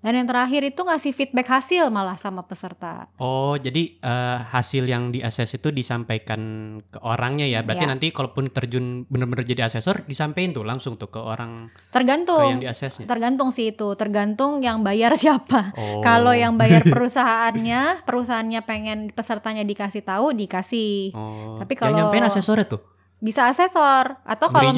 Dan 0.00 0.16
yang 0.16 0.24
terakhir 0.24 0.64
itu 0.64 0.80
ngasih 0.80 1.12
feedback 1.12 1.44
hasil 1.46 1.92
malah 1.92 2.16
sama 2.16 2.40
peserta. 2.40 3.12
Oh, 3.16 3.52
jadi 3.54 3.94
eh, 3.94 4.38
hasil 4.48 4.84
yang 4.84 5.12
di 5.12 5.20
assess 5.20 5.52
itu 5.52 5.68
disampaikan 5.68 6.40
ke 6.82 6.96
orangnya 6.98 7.44
ya. 7.44 7.60
Berarti 7.60 7.84
Ya. 7.84 7.90
nanti 7.92 8.06
kalaupun 8.08 8.48
terjun 8.48 9.04
bener-bener 9.06 9.44
jadi 9.44 9.68
asesor 9.68 10.08
disampaikan 10.08 10.52
tuh 10.52 10.64
langsung 10.64 10.96
tuh 10.96 11.06
ke 11.06 11.20
orang 11.20 11.68
ke 11.68 11.76
yang 11.76 11.92
Tergantung. 11.92 12.48
di 12.56 12.66
assessnya. 12.66 13.04
Tergantung 13.04 13.52
sih 13.52 13.70
itu, 13.70 13.92
tergantung 13.92 14.64
yang 14.64 14.80
bayar 14.80 15.12
siapa. 15.20 15.76
Oh. 15.76 16.00
Kalau 16.00 16.32
yang 16.32 16.56
bayar 16.56 16.80
perusahaannya, 16.88 18.02
perusahaannya 18.02 18.60
pengen 18.64 18.98
pesertanya 19.12 19.62
dikasih 19.62 20.00
tahu, 20.00 20.32
dikasih. 20.32 21.12
Oh. 21.12 21.60
Tapi 21.60 21.72
yang 21.72 21.80
kalau- 21.82 21.96
nyampein 22.08 22.24
asesornya 22.24 22.64
tuh. 22.64 22.80
Bisa 23.20 23.52
asesor 23.52 24.16
atau 24.24 24.48
kalau 24.48 24.72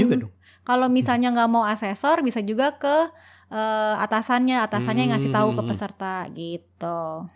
kalau 0.62 0.87
misalnya 0.87 1.31
nggak 1.31 1.47
mau 1.47 1.62
asesor, 1.62 2.23
bisa 2.23 2.38
juga 2.38 2.75
ke 2.75 3.07
eh, 3.53 3.95
atasannya, 4.01 4.65
atasannya 4.65 5.03
yang 5.07 5.13
ngasih 5.17 5.31
tahu 5.31 5.49
ke 5.53 5.63
Hmm. 5.63 5.71
peserta 5.71 6.15
gitu. 6.33 7.29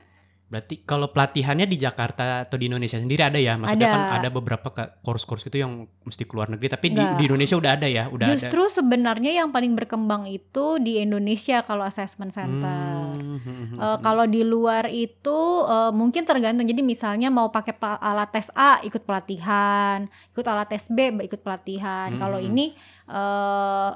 Berarti 0.47 0.87
kalau 0.87 1.11
pelatihannya 1.11 1.67
di 1.67 1.75
Jakarta 1.75 2.47
atau 2.47 2.55
di 2.55 2.71
Indonesia 2.71 3.03
sendiri 3.03 3.19
ada 3.19 3.35
ya? 3.35 3.59
Maksudnya 3.59 3.91
Ada. 3.91 3.97
kan 3.99 4.03
ada 4.23 4.29
beberapa 4.31 4.69
course-course 5.03 5.51
gitu 5.51 5.59
yang 5.59 5.83
mesti 6.07 6.23
keluar 6.23 6.47
negeri, 6.47 6.71
tapi 6.71 6.95
di, 6.95 7.03
di 7.19 7.27
Indonesia 7.27 7.59
udah 7.59 7.73
ada 7.75 7.91
ya, 7.91 8.07
udah 8.07 8.31
Justru 8.31 8.63
sebenarnya 8.71 9.35
yang 9.35 9.51
paling 9.51 9.75
berkembang 9.75 10.31
itu 10.31 10.79
di 10.79 11.03
Indonesia 11.03 11.67
kalau 11.67 11.83
assessment 11.83 12.31
ada. 12.31 12.39
center. 12.47 13.11
Hmm, 13.19 13.39
hmm. 13.43 13.99
kalau 14.07 14.23
di 14.31 14.47
luar 14.47 14.87
itu 14.87 15.39
eh, 15.67 15.91
mungkin 15.91 16.23
tergantung. 16.23 16.63
Jadi 16.63 16.79
misalnya 16.87 17.27
mau 17.27 17.51
pakai 17.51 17.75
alat 17.83 18.31
tes 18.31 18.47
A 18.55 18.79
ikut 18.87 19.03
pelatihan, 19.03 20.07
ikut 20.31 20.47
alat 20.47 20.71
tes 20.71 20.87
B 20.95 21.11
ikut 21.27 21.43
pelatihan. 21.43 22.15
Hmm, 22.15 22.23
Kalau 22.23 22.39
ini 22.39 22.71
eh, 23.11 23.91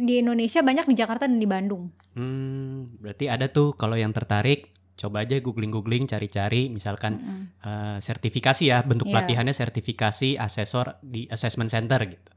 di 0.00 0.24
Indonesia 0.24 0.64
banyak 0.64 0.88
di 0.88 0.96
Jakarta 0.96 1.28
dan 1.28 1.36
di 1.36 1.44
Bandung. 1.44 1.92
Hmm, 2.16 2.96
berarti 2.96 3.28
ada 3.28 3.52
tuh 3.52 3.76
kalau 3.76 3.96
yang 4.00 4.16
tertarik 4.16 4.72
coba 5.02 5.20
aja 5.20 5.36
googling-googling 5.36 6.06
cari-cari 6.06 6.68
misalkan 6.68 7.18
Mm-mm. 7.18 7.42
eh, 7.60 7.98
sertifikasi 7.98 8.62
ya 8.64 8.80
bentuk 8.80 9.04
Iya. 9.04 9.18
pelatihannya 9.18 9.50
sertifikasi 9.52 10.38
asesor 10.38 11.02
di 11.02 11.26
assessment 11.26 11.68
center 11.68 11.98
gitu. 12.06 12.30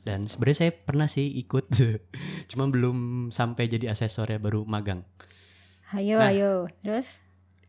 Dan 0.00 0.24
sebenarnya 0.24 0.58
saya 0.58 0.72
pernah 0.74 1.06
sih 1.06 1.28
ikut, 1.38 1.70
cuma 2.50 2.64
belum 2.66 2.96
sampai 3.30 3.68
jadi 3.68 3.90
asesor 3.90 4.26
ya 4.28 4.38
baru 4.38 4.64
magang. 4.64 5.04
Ayo 5.90 6.16
Nah, 6.16 6.30
ayo. 6.30 6.52
Terus 6.80 7.06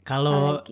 Kalau 0.01 0.63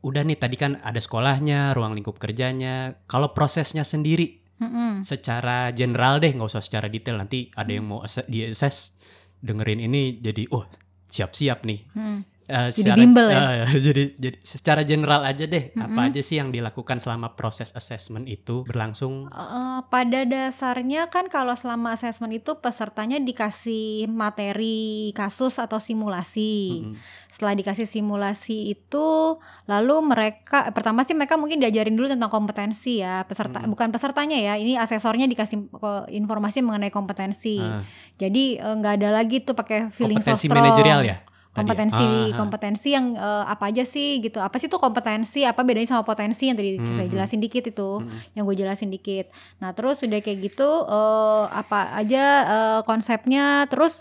udah 0.00 0.22
nih 0.22 0.36
tadi 0.36 0.54
kan 0.54 0.76
ada 0.78 0.98
sekolahnya, 0.98 1.72
ruang 1.72 1.94
lingkup 1.94 2.16
kerjanya. 2.16 3.00
Kalau 3.06 3.32
prosesnya 3.32 3.82
sendiri 3.82 4.42
Mm-mm. 4.58 5.00
secara 5.00 5.72
general 5.72 6.18
deh, 6.18 6.30
nggak 6.30 6.50
usah 6.50 6.60
secara 6.60 6.86
detail. 6.86 7.16
Nanti 7.16 7.48
ada 7.52 7.70
yang 7.70 7.88
mau 7.88 8.02
asse- 8.02 8.26
di 8.26 8.44
assess 8.44 8.92
dengerin 9.38 9.80
ini 9.80 10.18
jadi 10.18 10.44
oh 10.50 10.68
siap-siap 11.08 11.64
nih. 11.64 11.80
Mm. 11.90 12.20
Eh, 12.44 12.68
Jadi 12.68 12.98
bimbel 12.98 13.28
ya? 13.28 13.62
eh, 13.62 13.70
jadi 13.86 14.02
jadi 14.12 14.36
secara 14.40 14.82
general 14.82 15.22
aja 15.22 15.44
deh 15.44 15.70
apa 15.72 15.86
Mm-mm. 15.88 16.06
aja 16.08 16.20
sih 16.20 16.36
yang 16.36 16.50
dilakukan 16.50 16.98
selama 16.98 17.32
proses 17.32 17.70
assessment 17.72 18.26
itu 18.26 18.62
berlangsung 18.62 19.26
Eh, 19.26 19.80
pada 19.86 20.20
dasarnya 20.22 21.06
kan 21.06 21.26
kalau 21.26 21.54
selama 21.54 21.90
assessment 21.90 22.30
itu 22.32 22.54
pesertanya 22.56 23.16
dikasih 23.16 24.04
materi 24.06 24.82
kasus 25.12 25.56
atau 25.56 25.78
simulasi. 25.78 26.82
Mm-mm. 26.84 26.98
Setelah 27.26 27.54
dikasih 27.54 27.86
simulasi 27.86 28.68
itu, 28.70 29.38
lalu 29.64 29.96
mereka 30.02 30.68
pertama 30.70 31.00
sih 31.00 31.14
mereka 31.14 31.34
mungkin 31.34 31.58
diajarin 31.58 31.94
dulu 31.94 32.06
tentang 32.06 32.28
kompetensi 32.28 32.98
ya 32.98 33.22
peserta, 33.22 33.58
Mm. 33.58 33.70
bukan 33.70 33.88
pesertanya 33.88 34.36
ya. 34.36 34.54
Ini 34.54 34.76
asesornya 34.76 35.24
dikasih 35.24 35.70
informasi 36.10 36.60
mengenai 36.60 36.90
kompetensi. 36.90 37.56
Ah, 37.56 37.80
Jadi 38.14 38.58
nggak 38.58 38.94
ada 38.98 39.08
lagi 39.10 39.40
tuh 39.40 39.54
pakai 39.54 39.88
feeling 39.90 40.18
so 40.18 40.32
kompetensi 40.32 40.46
manajerial 40.48 41.00
ya? 41.02 41.16
Kompetensi 41.52 42.00
Ah, 42.00 42.26
ah. 42.26 42.34
kompetensi 42.34 42.88
yang 42.90 43.12
eh, 43.12 43.44
apa 43.44 43.68
aja 43.68 43.84
sih 43.84 44.18
gitu? 44.18 44.40
Apa 44.40 44.56
sih 44.56 44.66
tuh 44.66 44.76
kompetensi? 44.76 45.44
Apa 45.44 45.60
bedanya 45.60 45.84
sama 45.86 46.00
potensi? 46.02 46.48
Yang 46.48 46.56
tadi 46.58 46.70
saya 46.88 47.04
Mhm. 47.04 47.12
jelasin 47.12 47.40
dikit 47.40 47.64
itu 47.66 47.90
Mm-mm. 48.00 48.32
yang 48.32 48.42
gue 48.42 48.56
jelasin 48.56 48.88
dikit. 48.88 49.28
Nah 49.58 49.70
terus 49.70 50.00
udah 50.00 50.18
kayak 50.18 50.38
gitu 50.42 50.68
eh, 50.82 51.44
apa 51.46 51.92
aja 51.94 52.24
eh, 52.42 52.80
konsepnya? 52.82 53.64
Terus 53.66 54.00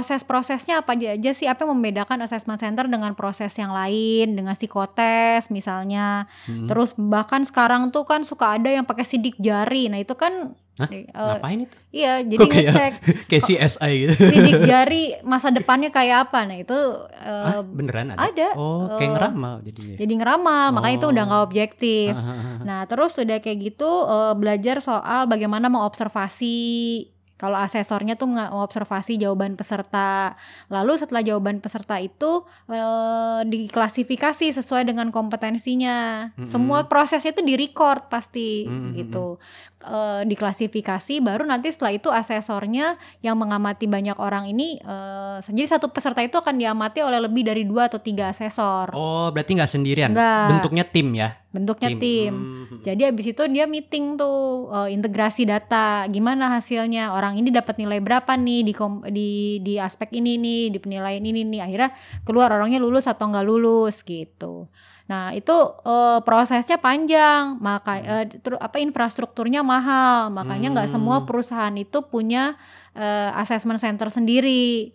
proses-prosesnya 0.00 0.80
apa 0.80 0.94
aja, 0.94 1.12
aja 1.12 1.30
sih? 1.30 1.44
Apa 1.44 1.64
yang 1.64 1.74
membedakan 1.74 2.20
assessment 2.20 2.56
center 2.56 2.86
dengan 2.86 3.12
proses 3.12 3.50
yang 3.54 3.70
lain? 3.70 4.32
Dengan 4.32 4.54
psikotes 4.54 5.48
misalnya. 5.48 6.30
Mm-mm. 6.44 6.66
terus 6.66 6.94
bahkan 6.94 7.42
sekarang 7.42 7.88
tuh 7.88 8.04
kan 8.04 8.22
suka 8.22 8.54
ada 8.54 8.68
yang 8.68 8.84
pakai 8.84 9.02
sidik 9.02 9.34
jari. 9.36 9.88
Nah 9.88 9.98
itu 9.98 10.14
kan 10.14 10.54
Hah? 10.80 10.88
eh, 10.90 11.04
ngapain 11.06 11.58
itu 11.60 11.76
iya 11.90 12.12
jadi 12.20 12.38
Kok 12.38 12.48
kayak- 12.48 12.68
ngecek 12.70 12.92
kayak 13.28 13.42
CSI 13.44 13.92
gitu 13.98 14.12
sidik 14.26 14.60
jari 14.62 15.02
masa 15.22 15.48
depannya 15.48 15.88
kayak 15.88 16.26
apa 16.26 16.40
nah 16.42 16.56
itu 16.56 16.78
eh, 17.14 17.44
ah, 17.46 17.60
beneran 17.60 18.10
ada 18.10 18.20
ada. 18.26 18.48
oh 18.54 18.88
kayak 18.90 19.02
Eh, 19.02 19.14
ngeramal 19.14 19.54
jadinya 19.60 19.94
jadi 19.96 20.12
ngeramal 20.14 20.66
makanya 20.70 20.96
itu 20.96 21.08
udah 21.08 21.20
Oh. 21.20 21.28
nggak 21.28 21.44
objektif 21.44 22.10
Ah, 22.10 22.18
ah, 22.18 22.30
ah, 22.30 22.40
ah. 22.40 22.58
nah 22.62 22.80
terus 22.84 23.12
udah 23.14 23.38
kayak 23.38 23.58
gitu 23.68 23.90
eh, 24.04 24.34
belajar 24.34 24.80
soal 24.80 25.26
bagaimana 25.26 25.68
mengobservasi 25.68 26.56
kalau 27.34 27.56
asesornya 27.56 28.14
tuh 28.14 28.28
mengobservasi 28.28 29.16
jawaban 29.16 29.56
peserta 29.56 30.36
lalu 30.68 30.92
setelah 30.94 31.20
jawaban 31.22 31.56
peserta 31.58 31.96
itu 31.96 32.44
eh, 32.68 33.40
diklasifikasi 33.46 34.52
sesuai 34.52 34.84
dengan 34.84 35.08
kompetensinya 35.08 36.30
Mm-mm. 36.30 36.44
semua 36.44 36.84
prosesnya 36.84 37.32
itu 37.32 37.40
direcord 37.40 38.06
pasti 38.06 38.64
Mm-mm. 38.64 38.92
gitu 38.94 39.40
Eh, 39.80 40.22
diklasifikasi 40.28 41.24
baru 41.24 41.48
nanti 41.48 41.72
setelah 41.72 41.96
itu 41.96 42.12
asesornya 42.12 43.00
yang 43.24 43.40
mengamati 43.40 43.88
banyak 43.88 44.12
orang 44.20 44.44
ini 44.52 44.76
eh, 44.76 45.40
jadi 45.40 45.72
satu 45.72 45.88
peserta 45.88 46.20
itu 46.20 46.36
akan 46.36 46.60
diamati 46.60 47.00
oleh 47.00 47.16
lebih 47.16 47.48
dari 47.48 47.64
dua 47.64 47.88
atau 47.88 47.96
tiga 47.96 48.28
asesor 48.28 48.92
oh 48.92 49.32
berarti 49.32 49.56
nggak 49.56 49.72
sendirian 49.72 50.12
Nggak. 50.12 50.46
bentuknya 50.52 50.84
tim 50.84 51.08
ya 51.16 51.40
bentuknya 51.50 51.90
tim. 51.98 52.34
Hmm. 52.70 52.78
Jadi 52.78 53.02
abis 53.10 53.34
itu 53.34 53.42
dia 53.50 53.66
meeting 53.66 54.14
tuh 54.14 54.70
eh, 54.70 54.94
integrasi 54.94 55.42
data, 55.48 56.06
gimana 56.06 56.46
hasilnya 56.54 57.10
orang 57.10 57.42
ini 57.42 57.50
dapat 57.50 57.74
nilai 57.74 57.98
berapa 57.98 58.38
nih 58.38 58.62
di 58.62 58.72
kom- 58.72 59.02
di 59.10 59.58
di 59.58 59.74
aspek 59.74 60.14
ini 60.14 60.38
nih, 60.38 60.70
di 60.70 60.78
penilaian 60.78 61.18
ini 61.18 61.42
nih, 61.42 61.60
akhirnya 61.66 61.90
keluar 62.22 62.54
orangnya 62.54 62.78
lulus 62.78 63.10
atau 63.10 63.26
nggak 63.26 63.42
lulus 63.42 64.06
gitu. 64.06 64.70
Nah 65.10 65.34
itu 65.34 65.52
eh, 65.82 66.18
prosesnya 66.22 66.78
panjang, 66.78 67.58
maka 67.58 67.98
eh, 67.98 68.24
ter- 68.30 68.62
apa 68.62 68.78
infrastrukturnya 68.78 69.66
mahal, 69.66 70.30
makanya 70.30 70.70
nggak 70.70 70.86
Hmm. 70.86 70.94
semua 70.94 71.16
perusahaan 71.26 71.74
itu 71.74 72.06
punya 72.06 72.54
eh, 72.94 73.30
assessment 73.34 73.82
center 73.82 74.06
sendiri 74.06 74.94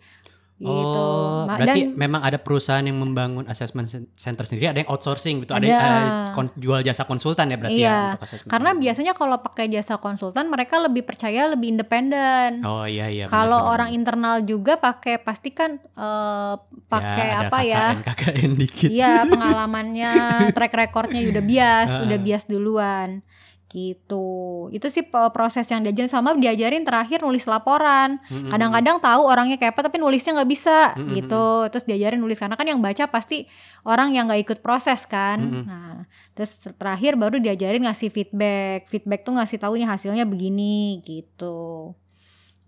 gitu. 0.58 0.72
Oh, 0.72 1.44
berarti 1.44 1.80
dan- 1.84 1.92
memang 1.94 2.20
ada 2.20 2.36
perusahaan 2.36 2.80
yang 2.80 2.96
membangun 2.96 3.44
assessment 3.44 3.84
cen- 3.84 4.08
center 4.10 4.42
sendiri, 4.42 4.66
ada 4.66 4.80
yang 4.80 4.88
outsourcing 4.88 5.40
gitu, 5.40 5.52
ada, 5.52 5.60
Ada. 5.60 5.68
yang 5.68 5.84
eh, 5.84 6.32
kon- 6.32 6.56
jual 6.56 6.80
jasa 6.80 7.04
konsultan 7.04 7.48
ya 7.48 7.56
berarti 7.56 7.76
Iya, 7.76 7.84
ya 7.86 8.00
untuk 8.08 8.24
assessment. 8.24 8.48
Karena 8.48 8.70
biasanya 8.72 9.12
kalau 9.12 9.36
pakai 9.38 9.68
jasa 9.68 9.94
konsultan 9.96 10.48
mereka 10.48 10.78
lebih 10.78 11.02
percaya 11.02 11.44
lebih 11.46 11.76
independen. 11.76 12.64
Oh 12.64 12.82
iya 12.82 13.06
iya. 13.06 13.28
kalau 13.28 13.68
orang 13.68 13.88
benar. 13.88 13.98
internal 14.00 14.36
juga 14.42 14.76
pakai 14.76 15.18
pasti 15.18 15.50
kan 15.50 15.76
eh, 15.76 16.54
pakai 16.86 17.26
Ya, 17.28 17.38
apa 17.42 17.58
ya? 17.60 17.84
KKN 17.92 18.00
KKN 18.02 18.50
dikit. 18.54 18.88
Iya 18.88 19.12
pengalamannya, 19.26 20.12
track 20.50 20.72
recordnya 20.74 21.20
udah 21.22 21.42
bias, 21.42 21.90
Ah. 21.92 22.02
udah 22.02 22.18
bias 22.18 22.44
duluan 22.46 23.20
gitu. 23.66 24.68
Itu 24.70 24.86
sih 24.88 25.02
proses 25.10 25.66
yang 25.66 25.82
diajarin 25.82 26.10
sama 26.10 26.32
diajarin 26.38 26.86
terakhir 26.86 27.22
nulis 27.22 27.44
laporan. 27.50 28.22
Kadang-kadang 28.30 29.02
tahu 29.02 29.26
orangnya 29.26 29.58
kayak 29.58 29.74
apa 29.74 29.90
tapi 29.90 29.98
nulisnya 29.98 30.38
nggak 30.38 30.50
bisa 30.50 30.94
gitu. 31.18 31.66
Terus 31.70 31.84
diajarin 31.84 32.22
nulis 32.22 32.38
karena 32.38 32.54
kan 32.54 32.66
yang 32.66 32.78
baca 32.78 33.10
pasti 33.10 33.50
orang 33.82 34.14
yang 34.14 34.30
nggak 34.30 34.42
ikut 34.46 34.58
proses 34.62 35.02
kan. 35.04 35.66
Nah, 35.66 36.06
terus 36.38 36.62
terakhir 36.78 37.18
baru 37.18 37.42
diajarin 37.42 37.84
ngasih 37.84 38.08
feedback. 38.14 38.86
Feedback 38.86 39.26
tuh 39.26 39.34
ngasih 39.34 39.58
tahu 39.58 39.74
nih 39.76 39.88
hasilnya 39.90 40.24
begini 40.24 41.02
gitu. 41.02 41.92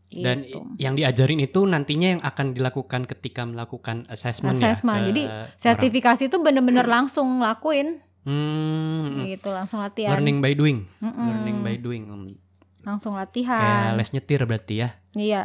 Dan 0.09 0.41
Gitu. 0.41 0.57
yang 0.81 0.97
diajarin 0.97 1.37
itu 1.37 1.69
nantinya 1.69 2.17
yang 2.17 2.23
akan 2.25 2.57
dilakukan 2.57 3.05
ketika 3.05 3.45
melakukan 3.45 4.09
assessment, 4.09 4.57
assessment. 4.57 5.05
ya. 5.05 5.07
Jadi 5.13 5.23
orang. 5.29 5.47
sertifikasi 5.61 6.23
itu 6.33 6.37
bener-bener 6.41 6.89
langsung 6.89 7.45
lakuin 7.45 8.01
Hmm, 8.29 9.25
gitu, 9.27 9.49
langsung 9.49 9.81
latihan. 9.81 10.13
learning 10.13 10.39
by 10.39 10.53
doing. 10.53 10.85
Mm-mm. 10.99 11.27
Learning 11.27 11.59
by 11.61 11.75
doing. 11.77 12.05
Hmm, 12.05 12.29
Langsung 12.81 13.13
Kayak 13.13 13.25
latihan. 13.27 13.93
les 13.95 14.11
nyetir 14.11 14.41
berarti 14.43 14.75
ya. 14.79 14.89
Iya. 15.13 15.43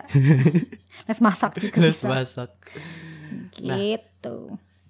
Les 1.10 1.20
masak 1.20 1.58
juga 1.58 1.80
Les 1.82 1.92
bisa. 1.94 2.08
masak. 2.08 2.50
Nah. 3.60 3.75
Gitu. 3.75 4.36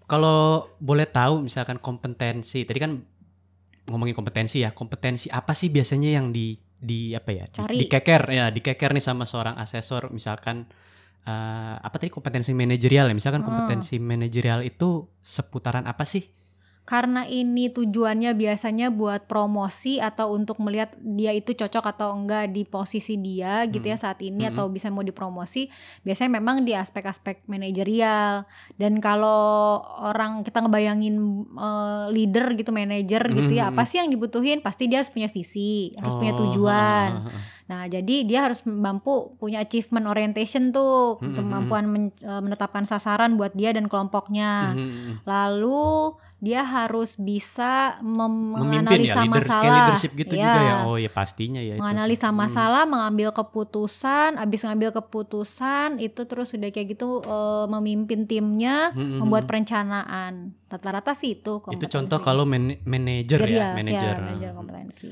Kalau 0.03 0.39
boleh 0.77 1.07
tahu 1.07 1.41
misalkan 1.41 1.77
kompetensi, 1.77 2.61
tadi 2.61 2.77
kan 2.77 2.99
ngomongin 3.85 4.11
kompetensi 4.11 4.59
ya, 4.59 4.69
kompetensi 4.71 5.27
apa 5.27 5.51
sih 5.51 5.67
biasanya 5.67 6.13
yang 6.13 6.29
di 6.29 6.53
di 6.75 7.13
apa 7.13 7.31
ya? 7.31 7.45
Cari. 7.47 7.73
Di, 7.73 7.87
dikeker 7.87 8.23
ya, 8.27 8.49
dikeker 8.49 8.91
nih 8.91 9.01
sama 9.01 9.23
seorang 9.23 9.55
asesor 9.55 10.09
misalkan 10.09 10.67
eh, 11.23 11.75
apa 11.79 11.95
tadi 11.95 12.11
kompetensi 12.11 12.51
manajerial 12.51 13.07
ya? 13.07 13.15
Misalkan 13.15 13.41
Hmm. 13.41 13.49
kompetensi 13.49 13.97
manajerial 13.97 14.61
itu 14.61 15.07
seputaran 15.17 15.85
apa 15.85 16.03
sih? 16.03 16.27
Karena 16.83 17.23
ini 17.23 17.71
tujuannya 17.71 18.35
biasanya 18.35 18.91
buat 18.91 19.23
promosi 19.23 20.03
atau 20.03 20.35
untuk 20.35 20.59
melihat 20.59 20.91
dia 20.99 21.31
itu 21.31 21.55
cocok 21.55 21.95
atau 21.95 22.11
enggak 22.11 22.51
di 22.51 22.67
posisi 22.67 23.15
dia 23.15 23.63
gitu 23.71 23.87
ya 23.87 23.95
saat 23.95 24.19
ini 24.19 24.43
Mm-mm. 24.43 24.51
atau 24.51 24.67
bisa 24.67 24.91
mau 24.91 24.99
dipromosi. 24.99 25.71
Biasanya 26.03 26.43
memang 26.43 26.67
di 26.67 26.75
aspek-aspek 26.75 27.47
manajerial. 27.47 28.43
Dan 28.75 28.99
kalau 28.99 29.79
orang 30.03 30.43
kita 30.43 30.59
ngebayangin 30.59 31.15
eh, 31.55 32.05
leader 32.11 32.51
gitu, 32.59 32.75
manajer 32.75 33.31
gitu 33.31 33.53
ya, 33.55 33.71
Mm-mm. 33.71 33.79
apa 33.79 33.87
sih 33.87 34.03
yang 34.03 34.11
dibutuhin? 34.11 34.59
Pasti 34.59 34.91
dia 34.91 34.99
harus 34.99 35.09
punya 35.09 35.31
visi, 35.31 35.95
harus 35.95 36.19
punya 36.19 36.35
Oh, 36.35 36.39
tujuan. 36.43 37.09
ha, 37.15 37.31
ha. 37.31 37.39
Nah, 37.63 37.87
jadi 37.87 38.27
dia 38.27 38.43
harus 38.43 38.59
mampu 38.67 39.39
punya 39.39 39.63
achievement 39.63 40.03
orientation 40.03 40.75
tuh, 40.75 41.15
kemampuan 41.23 41.87
men- 41.87 42.17
eh, 42.19 42.41
menetapkan 42.43 42.83
sasaran 42.83 43.39
buat 43.39 43.55
dia 43.55 43.71
dan 43.71 43.87
kelompoknya. 43.87 44.75
Lalu 45.23 46.19
dia 46.43 46.59
harus 46.59 47.15
bisa 47.15 47.95
ya, 47.95 48.03
menganalisa 48.03 48.91
leader, 49.15 49.15
kayak 49.15 49.31
masalah. 49.47 49.75
leadership 49.79 50.11
gitu 50.13 50.33
juga 50.35 50.59
ya. 50.59 50.75
Oh 50.83 50.99
ya 50.99 51.07
pastinya 51.07 51.57
ya 51.57 51.73
itu. 51.73 51.79
Menganalisa 51.79 52.27
Hmm. 52.27 52.37
masalah, 52.37 52.83
mengambil 52.83 53.31
keputusan, 53.31 54.35
habis 54.35 54.59
ngambil 54.61 54.91
keputusan 54.93 55.97
itu 55.97 56.21
terus 56.23 56.51
udah 56.51 56.67
kayak 56.67 56.87
gitu 56.91 57.23
eh, 57.23 57.65
memimpin 57.69 58.27
timnya, 58.27 58.91
Mhm. 58.91 59.23
membuat 59.23 59.47
perencanaan. 59.47 60.51
Rata-rata 60.67 61.15
sih 61.15 61.39
itu 61.39 61.57
Itu 61.57 61.63
kompetensi. 61.63 61.87
contoh 61.89 62.19
kalau 62.19 62.43
man- 62.43 62.75
manajer 62.83 63.39
Jadi 63.39 63.55
ya, 63.55 63.71
manajer. 63.71 64.15
manajer 64.19 64.51
kompetensi. 64.51 65.11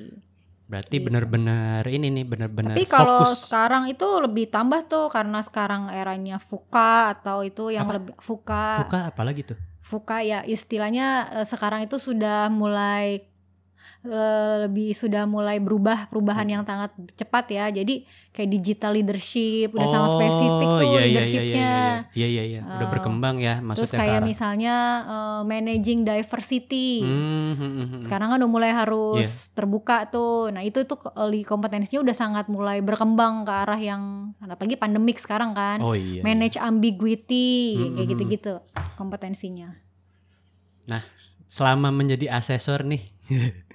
Berarti 0.67 0.95
Gitu. 0.97 1.05
benar-benar 1.05 1.83
ini 1.85 2.07
nih 2.09 2.23
benar-benar 2.23 2.75
Tapi 2.75 2.87
kalau 2.87 3.23
fokus. 3.23 3.43
sekarang 3.43 3.87
itu 3.87 4.07
lebih 4.19 4.47
tambah 4.47 4.83
tuh 4.85 5.07
karena 5.07 5.39
sekarang 5.39 5.87
eranya 5.89 6.39
FUKA 6.39 6.93
atau 7.13 7.39
itu 7.41 7.71
yang 7.71 7.87
Apa? 7.87 7.95
lebih 7.97 8.15
FUKA. 8.17 8.83
Fuka 8.83 8.99
apalagi 9.07 9.43
tuh? 9.45 9.59
FUKA 9.91 10.17
ya 10.23 10.39
istilahnya 10.47 11.27
eh, 11.43 11.47
sekarang 11.47 11.83
itu 11.83 11.99
sudah 11.99 12.47
mulai 12.47 13.27
eh, 14.01 14.55
lebih 14.65 14.91
sudah 14.91 15.23
mulai 15.23 15.61
berubah 15.61 16.09
perubahan 16.09 16.49
Hmm. 16.49 16.53
yang 16.57 16.63
sangat 16.65 16.89
cepat 17.13 17.45
ya. 17.49 17.69
Jadi 17.69 18.01
kayak 18.31 18.49
digital 18.49 18.97
leadership 18.97 19.69
udah 19.71 19.85
sangat 19.85 20.09
spesifik 20.15 20.67
tuh 20.67 20.81
iya, 20.81 20.87
iya, 20.87 20.89
iya, 20.89 21.05
leadershipnya. 21.05 21.73
Iya 22.11 22.27
iya 22.27 22.27
iya, 22.27 22.43
iya. 22.47 22.61
udah 22.65 22.87
Eh, 22.87 22.91
berkembang 22.91 23.35
ya 23.37 23.55
Terus 23.59 23.67
maksudnya 23.67 23.93
ke 23.93 24.01
kayak 24.01 24.21
misalnya 24.25 24.75
eh, 25.05 25.41
managing 25.45 25.99
diversity. 26.01 26.89
Hmm, 27.05 27.53
hmm, 27.53 27.57
hmm, 27.57 27.85
hmm. 27.93 27.99
Sekarang 28.01 28.27
kan 28.31 28.37
udah 28.41 28.49
mulai 28.49 28.71
harus 28.73 29.21
Iya. 29.21 29.53
terbuka 29.53 30.09
tuh. 30.09 30.49
Nah, 30.49 30.65
itu 30.65 30.81
tuh 30.83 30.97
kompetensinya 31.45 32.01
udah 32.01 32.15
sangat 32.15 32.45
mulai 32.49 32.81
berkembang 32.81 33.45
ke 33.45 33.53
arah 33.53 33.77
yang 33.77 34.33
apalagi 34.41 34.75
pandemik 34.75 35.21
sekarang 35.21 35.53
kan. 35.53 35.77
Oh 35.77 35.93
iya. 35.93 36.25
Manage 36.25 36.57
ambiguity 36.57 37.77
Hmm, 37.77 37.93
kayak 37.95 38.05
hmm, 38.05 38.11
gitu-gitu 38.17 38.53
kompetensinya. 38.97 39.77
Selama 41.51 41.91
menjadi 41.91 42.31
asesor 42.31 42.87
nih 42.87 43.03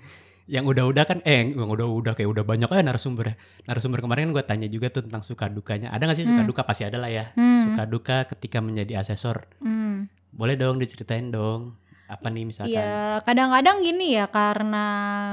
yang 0.46 0.62
udah-udah 0.62 1.04
kan 1.04 1.18
eh 1.22 1.42
yang 1.48 1.66
udah-udah 1.66 2.12
kayak 2.12 2.30
udah 2.30 2.42
banyak 2.42 2.66
aja 2.66 2.80
narasumber. 2.80 3.34
Narasumber 3.64 3.98
kemarin 3.98 4.30
gue 4.30 4.40
tanya 4.40 4.66
juga 4.66 4.86
tuh 4.88 5.02
tentang 5.02 5.20
suka 5.20 5.46
dukanya. 5.46 5.90
Ada 5.90 6.06
gak 6.06 6.16
sih 6.16 6.24
suka 6.24 6.40
Hmm. 6.40 6.48
duka 6.48 6.62
pasti 6.62 6.82
ada 6.82 6.96
lah 6.96 7.08
ya. 7.08 7.30
Hmm. 7.32 7.66
Suka 7.66 7.82
duka 7.84 8.16
ketika 8.26 8.58
menjadi 8.58 8.98
asesor. 8.98 9.42
Hmm. 9.58 10.06
Boleh 10.30 10.54
dong 10.54 10.76
diceritain 10.76 11.28
dong. 11.28 11.74
Apa 12.06 12.30
nih 12.30 12.46
misalkan? 12.46 12.70
Iya, 12.70 13.18
kadang-kadang 13.20 13.82
gini 13.82 14.14
ya 14.14 14.30
karena 14.30 14.84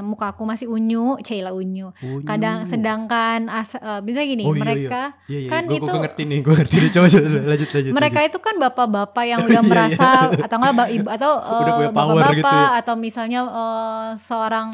muka 0.01 0.34
aku 0.34 0.41
masih 0.41 0.65
unyu, 0.65 1.13
Cila 1.22 1.53
unyu. 1.53 1.93
Unyu. 2.01 2.25
Kadang 2.25 2.65
sedangkan 2.65 3.46
as, 3.46 3.77
eh, 3.77 4.01
misalnya 4.01 4.27
gini, 4.27 4.43
Oh, 4.43 4.51
iya, 4.51 4.62
mereka 4.65 5.01
Iya, 5.29 5.38
iya, 5.38 5.50
kan 5.53 5.70
gua, 5.70 5.77
itu- 5.77 5.86
gua 5.86 6.01
ngerti 6.01 6.22
nih, 6.25 6.39
gue 6.41 6.53
ngerti 6.58 6.75
nih. 6.79 6.89
Coba, 6.89 7.05
coba, 7.08 7.27
lanjut, 7.46 7.70
lanjut. 7.70 7.93
mereka 7.93 8.17
lanjut. 8.17 8.32
itu 8.32 8.39
kan 8.41 8.55
bapak-bapak 8.58 9.24
yang 9.24 9.39
udah 9.46 9.62
Iya, 9.62 9.70
merasa 9.70 10.08
atau 10.34 10.58
enggak 10.58 10.89
ibu 10.89 11.08
atau 11.08 11.32
power 11.38 11.93
bapak-bapak 11.93 12.34
gitu 12.34 12.58
ya. 12.58 12.67
atau 12.82 12.93
misalnya 12.98 13.39
eh, 13.46 14.08
seorang 14.17 14.67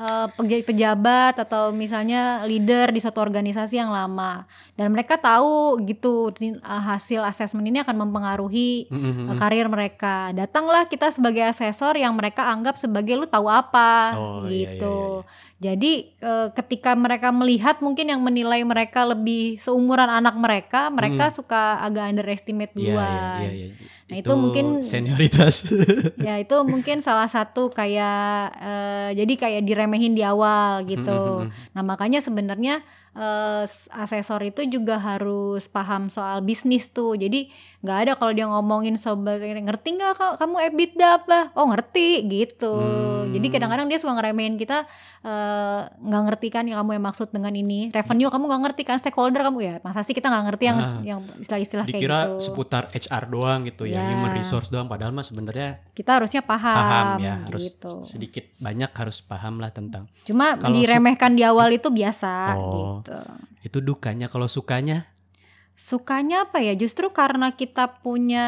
eh, 0.00 0.26
peja- 0.32 0.64
pejabat 0.64 1.34
atau 1.36 1.68
misalnya 1.70 2.40
leader 2.42 2.88
di 2.88 2.98
suatu 2.98 3.20
organisasi 3.20 3.76
yang 3.76 3.92
lama 3.92 4.48
dan 4.72 4.88
mereka 4.88 5.20
tahu 5.20 5.76
gitu 5.84 6.32
eh, 6.34 6.56
hasil 6.64 7.20
asesmen 7.22 7.68
ini 7.68 7.84
akan 7.84 8.08
mempengaruhi 8.08 8.88
Mm, 8.88 8.96
mm, 8.96 9.12
mm. 9.12 9.28
eh, 9.28 9.36
karir 9.36 9.66
mereka. 9.68 10.32
Datanglah 10.32 10.88
kita 10.88 11.12
sebagai 11.12 11.44
asesor 11.44 12.00
yang 12.00 12.16
mereka 12.16 12.48
anggap 12.48 12.80
sebagai 12.80 13.14
lu 13.14 13.28
tahu 13.28 13.46
apa 13.46 14.16
Oh, 14.16 14.48
iya, 14.48 14.72
gitu. 14.74 15.20
Jadi 15.60 16.16
eh, 16.16 16.48
ketika 16.56 16.96
mereka 16.96 17.28
melihat 17.28 17.84
mungkin 17.84 18.08
yang 18.08 18.24
menilai 18.24 18.64
mereka 18.64 19.04
lebih 19.04 19.60
seumuran 19.60 20.08
anak 20.08 20.32
mereka, 20.40 20.88
mereka 20.88 21.28
suka 21.28 21.76
agak 21.84 22.08
underestimate. 22.08 22.72
Iya, 22.72 22.80
duluan. 22.80 23.40
iya, 23.44 23.50
iya, 23.52 23.66
iya. 23.68 23.99
Nah, 24.10 24.18
itu 24.18 24.32
mungkin- 24.34 24.82
senioritas. 24.82 25.70
Ya 26.20 26.36
itu 26.36 26.56
mungkin 26.62 26.98
salah 26.98 27.26
satu 27.26 27.70
kayak 27.70 28.20
eh, 28.56 29.08
jadi 29.14 29.32
kayak 29.32 29.62
diremehin 29.64 30.12
di 30.12 30.20
awal 30.20 30.82
gitu. 30.84 31.46
Hmm, 31.46 31.54
Nah 31.72 31.82
makanya 31.82 32.18
sebenarnya 32.18 32.82
eh, 33.12 33.64
asesor 33.92 34.40
itu 34.44 34.62
juga 34.64 34.96
harus 34.96 35.66
paham 35.66 36.06
soal 36.06 36.40
bisnis 36.40 36.88
tuh. 36.88 37.14
Jadi 37.14 37.50
nggak 37.80 37.98
ada 37.98 38.12
kalau 38.14 38.30
dia 38.30 38.44
ngomongin 38.44 38.94
sobat 38.94 39.40
ngerti 39.40 39.88
nggak 39.92 40.12
ka- 40.14 40.36
kamu 40.36 40.56
EBITDA 40.68 41.08
apa? 41.18 41.50
Oh 41.54 41.66
ngerti 41.66 42.22
gitu. 42.24 42.70
Hmm. 42.72 43.18
Jadi 43.30 43.46
kadang-kadang 43.48 43.86
dia 43.86 43.96
suka 43.96 44.12
ngeremehin 44.12 44.54
kita 44.54 44.84
eh, 45.20 45.80
nggak 45.86 46.22
ngerti 46.24 46.48
kan 46.48 46.64
yang 46.64 46.78
kamu 46.78 46.96
yang 46.96 47.04
maksud 47.04 47.28
dengan 47.28 47.52
ini 47.52 47.88
revenue 47.90 48.28
kamu 48.28 48.44
nggak 48.46 48.62
ngerti 48.64 48.82
kan 48.84 48.96
stakeholder 48.96 49.42
kamu 49.42 49.58
ya 49.60 49.74
masa 49.80 50.00
sih 50.00 50.12
kita 50.12 50.26
nggak 50.26 50.44
ngerti 50.46 50.64
yang 50.64 50.78
Ah. 50.80 51.00
yang 51.02 51.20
istilah-istilah 51.36 51.84
kayak 51.84 51.96
Dikira 51.96 52.18
gitu. 52.26 52.34
seputar 52.42 52.88
HR 52.90 53.24
doang 53.28 53.60
gitu 53.62 53.84
ya, 53.84 53.98
Ya. 53.98 54.10
human 54.10 54.32
resource 54.32 54.68
doang. 54.68 54.86
Padahal 54.86 55.10
mah 55.10 55.22
sebenarnya 55.22 55.82
Kita 55.90 56.16
harusnya 56.16 56.40
paham, 56.40 56.76
paham 56.76 57.06
ya, 57.18 57.34
harus 57.44 57.62
gitu. 57.70 58.00
sedikit 58.02 58.44
banyak 58.56 58.90
harus 58.90 59.20
paham 59.20 59.56
lah 59.56 59.68
tentang. 59.68 60.08
Cuma 60.22 60.54
Kalau 60.54 60.72
diremehkan 60.72 61.32
di 61.32 61.42
awal 61.42 61.70
itu 61.70 61.88
biasa 61.88 62.32
Oh. 62.52 62.99
gitu. 62.99 62.99
Itu 63.64 63.80
dukanya 63.80 64.28
kalau 64.28 64.50
sukanya 64.50 65.08
Sukanya 65.80 66.44
apa 66.44 66.60
ya? 66.60 66.76
Justru 66.76 67.08
karena 67.08 67.56
kita 67.56 68.04
punya 68.04 68.44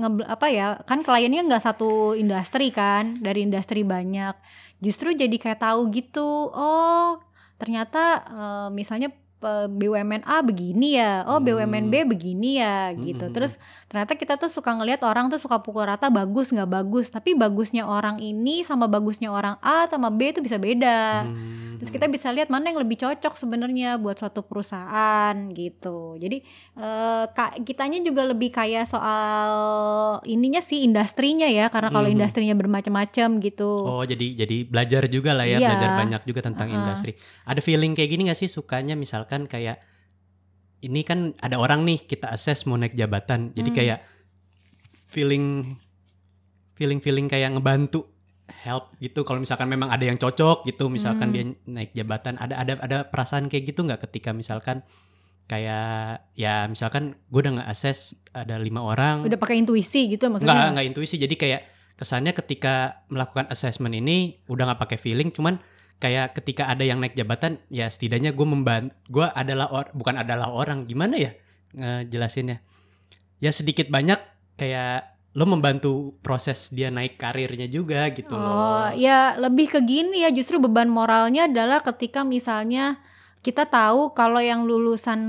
nge, 0.00 0.24
apa 0.24 0.46
ya? 0.48 0.80
Kan 0.88 1.04
kliennya 1.04 1.44
nggak 1.44 1.60
satu 1.60 2.16
industri 2.16 2.72
kan, 2.72 3.20
dari 3.20 3.44
industri 3.44 3.84
banyak. 3.84 4.32
Justru 4.80 5.12
jadi 5.12 5.36
kayak 5.36 5.60
tahu 5.60 5.92
gitu. 5.92 6.48
Oh, 6.48 7.20
ternyata 7.60 8.24
eh, 8.32 8.68
misalnya 8.72 9.12
BUMN 9.42 10.22
A 10.22 10.40
begini 10.40 10.94
ya. 10.94 11.24
Oh, 11.24 11.36
Hmm. 11.36 11.46
BUMN 11.46 11.88
B 11.88 12.04
begini 12.06 12.56
ya 12.56 12.92
gitu. 12.92 13.24
Hmm. 13.24 13.32
Terus 13.32 13.56
ternyata 13.86 14.12
kita 14.14 14.36
tuh 14.36 14.48
suka 14.48 14.70
ngelihat 14.70 15.00
orang 15.02 15.28
tuh 15.28 15.36
suka 15.36 15.58
pukul 15.58 15.84
rata 15.84 16.08
bagus 16.08 16.50
nggak 16.50 16.68
bagus, 16.68 17.08
tapi 17.08 17.32
bagusnya 17.32 17.82
orang 17.82 18.18
ini 18.18 18.60
sama 18.60 18.84
bagusnya 18.84 19.28
orang 19.28 19.56
A 19.58 19.86
sama 19.86 20.08
B 20.08 20.30
itu 20.30 20.38
bisa 20.38 20.56
beda. 20.56 21.24
Hmm, 21.24 21.58
Terus 21.76 21.88
kita 21.90 22.06
bisa 22.06 22.28
lihat 22.28 22.48
mana 22.48 22.68
yang 22.68 22.76
lebih 22.78 22.98
cocok 22.98 23.34
sebenarnya 23.34 23.96
buat 23.96 24.12
suatu 24.14 24.42
perusahaan 24.42 25.32
gitu. 25.50 26.16
Jadi 26.16 26.44
eh, 26.74 27.24
ka- 27.30 27.56
kitanya 27.58 27.96
juga 27.98 28.24
lebih 28.24 28.50
kayak 28.50 28.84
soal 28.84 29.52
ininya 30.24 30.60
sih 30.60 30.82
industrinya 30.82 31.46
ya, 31.46 31.68
karena 31.68 31.88
kalau 31.88 32.04
Mhm. 32.04 32.14
industrinya 32.14 32.52
bermacam-macam 32.52 33.28
gitu. 33.38 33.70
Oh 33.78 34.02
jadi 34.02 34.26
jadi 34.36 34.56
belajar 34.64 35.06
juga 35.06 35.32
lah 35.32 35.46
ya 35.46 35.56
Iya. 35.56 35.68
belajar 35.70 35.90
banyak 35.96 36.22
juga 36.24 36.40
tentang 36.42 36.68
Uh-uh. 36.68 36.78
industri. 36.78 37.12
Ada 37.44 37.60
feeling 37.60 37.92
kayak 37.92 38.10
gini 38.10 38.22
gak 38.26 38.36
sih 38.36 38.48
sukanya 38.48 38.92
misalkan 38.92 39.29
kayak 39.44 39.78
ini 40.80 41.00
kan 41.02 41.36
ada 41.38 41.56
orang 41.56 41.84
nih 41.84 42.02
kita 42.02 42.30
assess 42.30 42.64
mau 42.64 42.74
naik 42.74 42.92
jabatan 42.92 43.52
jadi 43.52 43.68
Hmm. 43.68 43.76
kayak 43.76 43.98
feeling 45.06 45.76
feeling 46.72 46.98
feeling 46.98 47.26
kayak 47.26 47.52
ngebantu 47.52 48.08
help 48.64 48.90
gitu 48.96 49.22
kalau 49.22 49.38
misalkan 49.38 49.68
memang 49.68 49.86
ada 49.88 50.02
yang 50.02 50.16
cocok 50.16 50.66
gitu 50.66 50.88
misalkan 50.88 51.30
Hmm. 51.30 51.34
dia 51.34 51.44
naik 51.68 51.90
jabatan 51.92 52.34
ada 52.36 52.56
ada 52.56 52.72
ada 52.80 52.98
perasaan 53.04 53.46
kayak 53.46 53.68
gitu 53.68 53.84
nggak 53.84 54.02
ketika 54.02 54.32
misalkan 54.32 54.82
kayak 55.46 56.26
ya 56.32 56.64
misalkan 56.64 57.18
gue 57.26 57.40
udah 57.40 57.52
nggak 57.58 57.68
assess 57.68 58.14
ada 58.32 58.54
lima 58.56 58.80
orang 58.80 59.22
Udah 59.22 59.34
pakai 59.36 59.58
intuisi 59.58 60.06
gitu 60.08 60.26
nggak 60.26 60.42
maksudnya. 60.42 60.70
nggak 60.72 60.86
intuisi 60.86 61.18
jadi 61.18 61.34
kayak 61.34 61.60
kesannya 61.94 62.32
ketika 62.32 63.04
melakukan 63.06 63.50
assessment 63.50 63.92
ini 63.92 64.40
udah 64.46 64.72
nggak 64.72 64.80
pakai 64.80 64.98
feeling 64.98 65.28
cuman 65.28 65.58
kayak 66.00 66.32
ketika 66.34 66.64
ada 66.64 66.80
yang 66.80 66.98
naik 66.98 67.12
jabatan 67.12 67.60
ya 67.68 67.86
setidaknya 67.86 68.32
gue 68.32 68.46
membantu 68.46 68.96
gue 69.06 69.26
adalah 69.30 69.68
or- 69.68 69.92
bukan 69.92 70.16
adalah 70.16 70.48
orang 70.48 70.88
gimana 70.88 71.14
ya 71.14 71.32
ngejelasinnya 71.70 72.64
ya 73.38 73.50
sedikit 73.52 73.86
banyak 73.88 74.16
kayak 74.56 75.06
lo 75.30 75.46
membantu 75.46 76.18
proses 76.18 76.74
dia 76.74 76.90
naik 76.90 77.14
karirnya 77.14 77.68
juga 77.68 78.10
gitu 78.10 78.32
Oh, 78.32 78.40
loh 78.40 78.90
ya 78.92 79.38
lebih 79.38 79.70
ke 79.70 79.78
gini 79.80 80.26
ya, 80.26 80.34
justru 80.34 80.58
beban 80.58 80.90
moralnya 80.90 81.46
adalah 81.46 81.78
ketika 81.80 82.26
misalnya 82.26 82.98
kita 83.40 83.64
tahu 83.64 84.10
kalau 84.12 84.42
yang 84.42 84.66
lulusan 84.66 85.20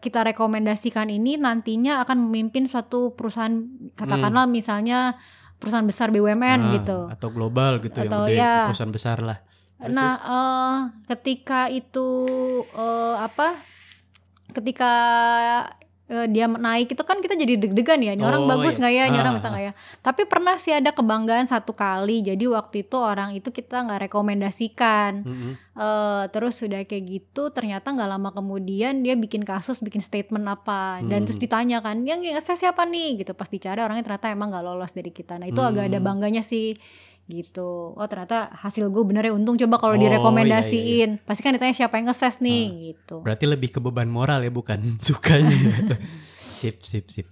kita 0.00 0.24
rekomendasikan 0.24 1.12
ini 1.12 1.36
nantinya 1.36 2.00
akan 2.00 2.26
memimpin 2.26 2.64
suatu 2.64 3.12
perusahaan 3.12 3.60
katakanlah 3.92 4.48
misalnya 4.48 5.20
perusahaan 5.60 5.84
besar 5.84 6.08
BUMN 6.10 6.42
Ah, 6.58 6.72
gitu. 6.74 6.98
Atau 7.06 7.28
global 7.30 7.78
gitu 7.78 8.02
Atau 8.02 8.24
yang 8.24 8.32
gede, 8.32 8.40
ya. 8.40 8.54
perusahaan 8.66 8.90
besar 8.90 9.18
lah. 9.20 9.38
Terus, 9.76 9.92
Nah, 9.92 10.12
eh, 10.16 10.76
ketika 11.06 11.68
itu 11.68 12.08
eh, 12.70 13.16
apa? 13.18 13.60
Ketika 14.48 14.92
eh, 16.06 16.26
dia 16.30 16.46
naik 16.46 16.94
itu 16.94 17.02
kan 17.02 17.18
kita 17.18 17.34
jadi 17.34 17.58
deg-degan 17.58 17.98
ya. 17.98 18.14
Ini 18.14 18.22
orang 18.22 18.46
Oh, 18.46 18.48
bagus 18.48 18.74
iya. 18.74 18.80
nggak 18.80 18.94
ya? 18.94 19.04
Ini 19.10 19.18
orang 19.18 19.34
Ah, 19.34 19.38
bisa 19.38 19.48
nggak 19.50 19.64
ya? 19.64 19.72
Tapi 20.00 20.22
pernah 20.24 20.54
sih 20.54 20.70
ada 20.70 20.94
kebanggaan 20.94 21.44
satu 21.44 21.74
kali. 21.74 22.22
Jadi 22.22 22.46
waktu 22.46 22.86
itu 22.86 22.94
orang 22.94 23.34
itu 23.34 23.50
kita 23.50 23.82
nggak 23.82 24.06
rekomendasikan. 24.06 25.26
Mm-mm. 25.26 25.52
Eh, 25.76 26.24
terus 26.30 26.56
sudah 26.56 26.80
kayak 26.82 27.04
gitu, 27.04 27.50
ternyata 27.50 27.90
nggak 27.90 28.08
lama 28.08 28.30
kemudian 28.30 29.02
dia 29.02 29.12
bikin 29.12 29.42
kasus, 29.42 29.82
bikin 29.82 30.00
statement 30.00 30.46
apa, 30.46 31.02
dan 31.04 31.20
Hmm. 31.20 31.26
terus 31.26 31.36
ditanya 31.36 31.82
kan, 31.82 32.00
yang 32.00 32.22
yang 32.22 32.38
saya 32.40 32.56
siapa 32.56 32.86
nih? 32.86 33.20
Gitu. 33.20 33.34
Pas 33.34 33.50
dicari 33.50 33.82
orangnya 33.82 34.06
ternyata 34.06 34.30
emang 34.30 34.48
nggak 34.48 34.64
lolos 34.64 34.94
dari 34.94 35.10
kita. 35.10 35.36
Nah 35.36 35.50
itu 35.50 35.60
agak 35.60 35.90
ada 35.90 35.98
Hmm. 35.98 36.06
bangganya 36.06 36.40
sih 36.40 36.78
gitu 37.26 37.92
oh 37.92 38.06
ternyata 38.06 38.54
hasil 38.54 38.86
gue 38.86 39.02
bener 39.02 39.26
ya 39.26 39.32
untung 39.32 39.54
coba 39.56 39.76
kalau 39.76 39.92
Oh, 39.92 39.98
iya, 39.98 40.04
direkomendasiin 40.08 41.22
pasti 41.22 41.40
kan 41.40 41.52
ditanya 41.52 41.74
siapa 41.74 41.96
yang 41.96 42.06
nge-ses 42.06 42.38
nih 42.38 42.64
Ah. 42.64 42.78
gitu 42.86 43.16
Berarti 43.20 43.44
lebih 43.44 43.68
ke 43.68 43.78
beban 43.78 44.06
moral 44.06 44.40
ya 44.40 44.50
bukan 44.50 44.78
sukanya. 45.02 45.58
sip, 46.56 46.80
sip, 46.80 47.06
sip. 47.08 47.26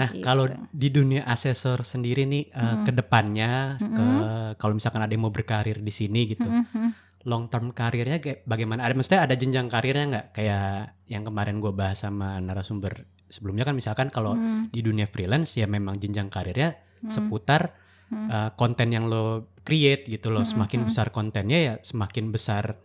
Nah, 0.00 0.08
Gitu. 0.08 0.24
kalau 0.24 0.48
di 0.72 0.88
dunia 0.88 1.28
asesor 1.28 1.84
sendiri 1.84 2.24
nih 2.24 2.48
Mm-mm. 2.48 2.88
ke 2.88 2.92
depannya 2.96 3.76
ke 3.76 3.84
Mm-mm. 4.00 4.56
kalau 4.56 4.72
misalkan 4.72 5.04
ada 5.04 5.12
yang 5.12 5.28
mau 5.28 5.34
berkarir 5.34 5.84
di 5.84 5.92
sini 5.92 6.24
gitu. 6.24 6.48
Mhm. 6.48 7.12
Long 7.28 7.52
term 7.52 7.76
karirnya 7.76 8.16
kayak 8.16 8.48
bagaimana? 8.48 8.88
Ada 8.88 8.96
maksudnya 8.96 9.20
ada 9.28 9.36
jenjang 9.36 9.68
karirnya 9.68 10.04
nggak? 10.08 10.26
Kayak 10.32 10.96
yang 11.04 11.20
kemarin 11.28 11.60
gue 11.60 11.68
bahas 11.68 12.00
sama 12.00 12.40
narasumber 12.40 13.04
sebelumnya 13.28 13.68
kan 13.68 13.76
misalkan 13.76 14.08
kalau 14.08 14.32
Hmm, 14.34 14.72
di 14.72 14.80
dunia 14.80 15.04
freelance 15.04 15.54
ya 15.60 15.68
memang 15.68 16.00
jenjang 16.00 16.32
karirnya 16.32 16.80
hmm, 17.04 17.12
seputar 17.12 17.76
hmm. 18.08 18.28
uh, 18.32 18.50
konten 18.56 18.88
yang 18.88 19.04
lo 19.06 19.52
create 19.62 20.08
gitu 20.08 20.32
loh. 20.32 20.42
Hmm, 20.42 20.64
Semakin 20.64 20.80
hmm. 20.82 20.88
besar 20.88 21.06
kontennya 21.12 21.58
ya 21.60 21.74
semakin 21.84 22.32
besar 22.32 22.80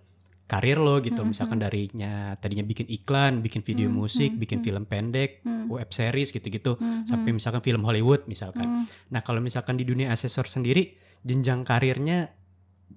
karir 0.46 0.78
lo 0.78 1.02
gitu. 1.02 1.22
Hmm, 1.22 1.34
Misalkan 1.34 1.58
darinya 1.58 2.38
tadinya 2.38 2.62
bikin 2.62 2.86
iklan, 2.86 3.42
bikin 3.42 3.66
video 3.66 3.90
Hmm, 3.90 3.98
musik, 3.98 4.34
hmm, 4.34 4.42
bikin 4.42 4.60
hmm. 4.62 4.66
film 4.66 4.84
pendek, 4.86 5.42
Hmm, 5.42 5.66
web 5.68 5.90
series 5.90 6.30
gitu-gitu. 6.30 6.78
hmm, 6.78 7.10
Sampai 7.10 7.34
hmm, 7.34 7.38
misalkan 7.42 7.62
film 7.62 7.82
Hollywood 7.82 8.30
misalkan. 8.30 8.66
hmm. 8.66 8.86
Nah, 9.10 9.22
kalau 9.22 9.42
misalkan 9.42 9.76
di 9.76 9.84
dunia 9.84 10.14
asesor 10.14 10.46
sendiri 10.46 10.94
jenjang 11.22 11.66
karirnya 11.66 12.30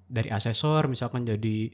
dari 0.05 0.29
asesor 0.29 0.89
misalkan 0.89 1.25
jadi 1.25 1.73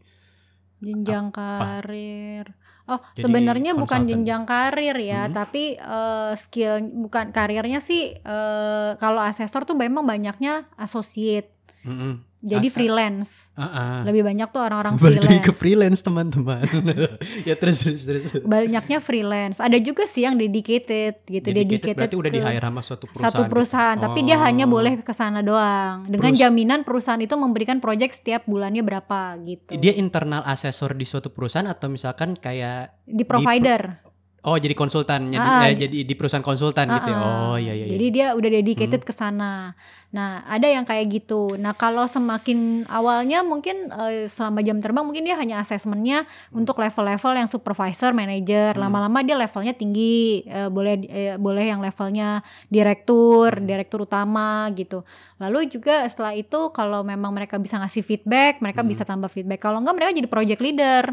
jenjang 0.79 1.33
karir. 1.33 2.55
Oh, 2.85 3.01
Jadi 3.17 3.25
sebenarnya 3.25 3.73
bukan 3.73 4.05
jenjang 4.05 4.45
karir 4.45 4.93
ya, 5.01 5.25
Mhm. 5.27 5.33
tapi 5.33 5.73
eh, 5.75 6.33
skill 6.37 6.85
bukan 7.09 7.33
karirnya 7.33 7.81
sih 7.81 8.13
eh, 8.15 8.91
kalau 9.01 9.25
asesor 9.25 9.65
tuh 9.65 9.73
memang 9.75 10.05
banyaknya 10.05 10.69
associate. 10.77 11.49
Mm-mm. 11.85 12.21
Jadi 12.45 12.61
Ah, 12.61 12.69
ah. 12.69 12.77
freelance. 12.77 13.31
Ah, 13.53 13.65
ah. 13.65 13.99
Lebih 14.05 14.21
banyak 14.23 14.49
tuh 14.49 14.61
orang-orang 14.61 14.95
Balik 15.01 15.25
lagi 15.25 15.41
ke 15.41 15.51
freelance. 15.51 15.57
freelance 15.57 16.01
teman-teman. 16.03 16.61
ya 17.49 17.57
terus 17.57 17.81
terus 17.81 18.05
terus. 18.05 18.29
Banyaknya 18.39 19.01
freelance. 19.01 19.59
Ada 19.59 19.81
juga 19.81 20.05
sih 20.05 20.23
yang 20.23 20.37
dedicated 20.37 21.25
gitu, 21.25 21.49
dedicated, 21.49 21.97
berarti 21.97 22.17
udah 22.17 22.31
di 22.31 22.41
hire 22.41 22.61
sama 22.63 22.81
suatu 22.81 23.05
perusahaan. 23.07 23.33
satu 23.33 23.43
perusahaan, 23.47 23.97
gitu. 23.97 24.05
tapi 24.05 24.19
dia 24.23 24.37
hanya 24.39 24.65
Oh. 24.65 24.71
boleh 24.71 25.01
ke 25.01 25.11
sana 25.11 25.41
doang. 25.41 26.05
Dengan 26.05 26.31
Perus- 26.31 26.43
jaminan 26.43 26.81
perusahaan 26.83 27.19
itu 27.19 27.35
memberikan 27.35 27.81
project 27.81 28.13
setiap 28.15 28.45
bulannya 28.45 28.83
berapa 28.83 29.19
gitu. 29.41 29.73
Dia 29.75 29.95
internal 29.95 30.45
asesor 30.45 30.93
di 30.93 31.03
suatu 31.03 31.29
perusahaan 31.29 31.65
atau 31.65 31.89
misalkan 31.89 32.37
kayak 32.37 32.93
di 33.03 33.25
provider. 33.25 34.05
Oh 34.45 34.55
jadi 34.55 34.73
konsultannya 34.73 35.35
di- 35.35 35.51
Ah, 35.51 35.65
eh, 35.65 35.75
jadi 35.75 35.99
di 36.03 36.15
perusahaan 36.15 36.41
konsultan 36.41 36.85
gitu 36.91 37.09
ya. 37.09 37.17
Ah, 37.17 37.25
Oh 37.47 37.57
iya 37.57 37.73
iya. 37.73 37.85
iya. 37.85 37.93
Jadi 37.93 38.07
dia 38.11 38.27
udah 38.31 38.51
dedicated 38.53 39.01
ke 39.01 39.11
sana. 39.11 39.73
Nah, 40.11 40.47
ada 40.47 40.65
yang 40.65 40.85
kayak 40.85 41.11
gitu. 41.11 41.57
Nah, 41.57 41.73
kalau 41.73 42.07
semakin 42.07 42.85
awalnya 42.87 43.43
mungkin 43.43 43.91
eh, 43.91 44.27
selama 44.27 44.61
jam 44.61 44.79
terbang 44.79 45.03
mungkin 45.03 45.25
dia 45.25 45.35
hanya 45.35 45.59
asesmennya 45.59 46.23
untuk 46.51 46.77
level-level 46.77 47.35
yang 47.35 47.49
supervisor, 47.49 48.13
manager. 48.13 48.73
Hmm. 48.73 48.83
Lama-lama 48.85 49.21
dia 49.21 49.35
levelnya 49.35 49.73
tinggi, 49.73 50.45
eh, 50.45 50.69
boleh 50.69 50.95
eh, 51.05 51.35
boleh 51.35 51.65
yang 51.65 51.81
levelnya 51.81 52.45
direktur, 52.69 53.55
Hmm. 53.55 53.65
direktur 53.65 54.05
utama 54.05 54.69
gitu. 54.73 55.03
Lalu 55.37 55.67
juga 55.69 56.05
setelah 56.05 56.31
itu 56.33 56.71
kalau 56.71 57.01
memang 57.03 57.33
mereka 57.33 57.57
bisa 57.57 57.75
ngasih 57.77 58.03
feedback, 58.03 58.61
mereka 58.61 58.85
Hmm. 58.85 58.91
bisa 58.91 59.03
tambah 59.03 59.27
feedback. 59.27 59.59
Kalau 59.59 59.81
enggak 59.81 59.95
mereka 59.95 60.13
jadi 60.15 60.29
project 60.29 60.61
leader 60.61 61.05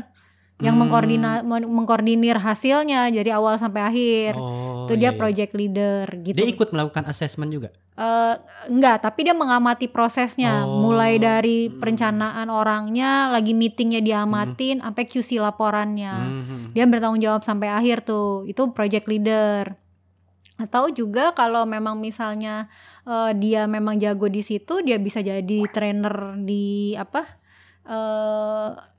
yang 0.62 0.78
Hmm. 0.78 1.46
mengkoordinir 1.66 2.38
hasilnya 2.38 3.10
dari 3.10 3.32
awal 3.34 3.58
sampai 3.58 3.82
akhir. 3.82 4.32
Oh, 4.38 4.86
itu 4.86 4.94
dia 4.98 5.10
iya, 5.10 5.14
iya. 5.14 5.20
project 5.20 5.52
leader 5.58 6.06
gitu. 6.22 6.38
Dia 6.38 6.48
ikut 6.48 6.70
melakukan 6.70 7.10
assessment 7.10 7.50
juga. 7.50 7.70
Eh, 7.98 8.36
enggak, 8.70 9.04
tapi 9.04 9.28
dia 9.28 9.36
mengamati 9.36 9.86
prosesnya, 9.90 10.64
Oh, 10.64 10.82
mulai 10.82 11.18
dari 11.22 11.68
hmm. 11.68 11.78
perencanaan 11.82 12.48
orangnya, 12.48 13.28
lagi 13.30 13.52
meetingnya 13.54 14.00
diamatin, 14.02 14.80
sampai 14.82 15.04
QC 15.06 15.38
laporannya. 15.38 16.14
Mhm. 16.16 16.58
Dia 16.78 16.86
bertanggung 16.88 17.22
jawab 17.22 17.42
sampai 17.44 17.70
akhir 17.70 18.06
tuh, 18.08 18.48
itu 18.48 18.62
project 18.74 19.06
leader. 19.10 19.76
Atau 20.58 20.94
juga 20.94 21.34
kalau 21.34 21.66
memang 21.66 21.98
misalnya 21.98 22.70
eh, 23.02 23.34
dia 23.34 23.66
memang 23.66 23.98
jago 23.98 24.30
di 24.30 24.46
situ, 24.46 24.86
dia 24.86 25.02
bisa 25.02 25.26
jadi 25.26 25.66
trainer 25.74 26.38
di 26.42 26.94
apa? 26.94 27.26
eh 27.82 28.91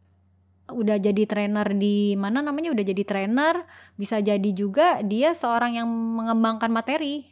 udah 0.73 0.97
jadi 0.97 1.23
trainer 1.23 1.69
di 1.73 2.13
mana 2.15 2.41
namanya? 2.41 2.71
Udah 2.71 2.83
jadi 2.83 3.03
trainer, 3.03 3.63
bisa 3.95 4.19
jadi 4.19 4.51
juga 4.51 4.99
dia 5.01 5.33
seorang 5.33 5.77
yang 5.77 5.87
mengembangkan 5.87 6.69
materi, 6.69 7.29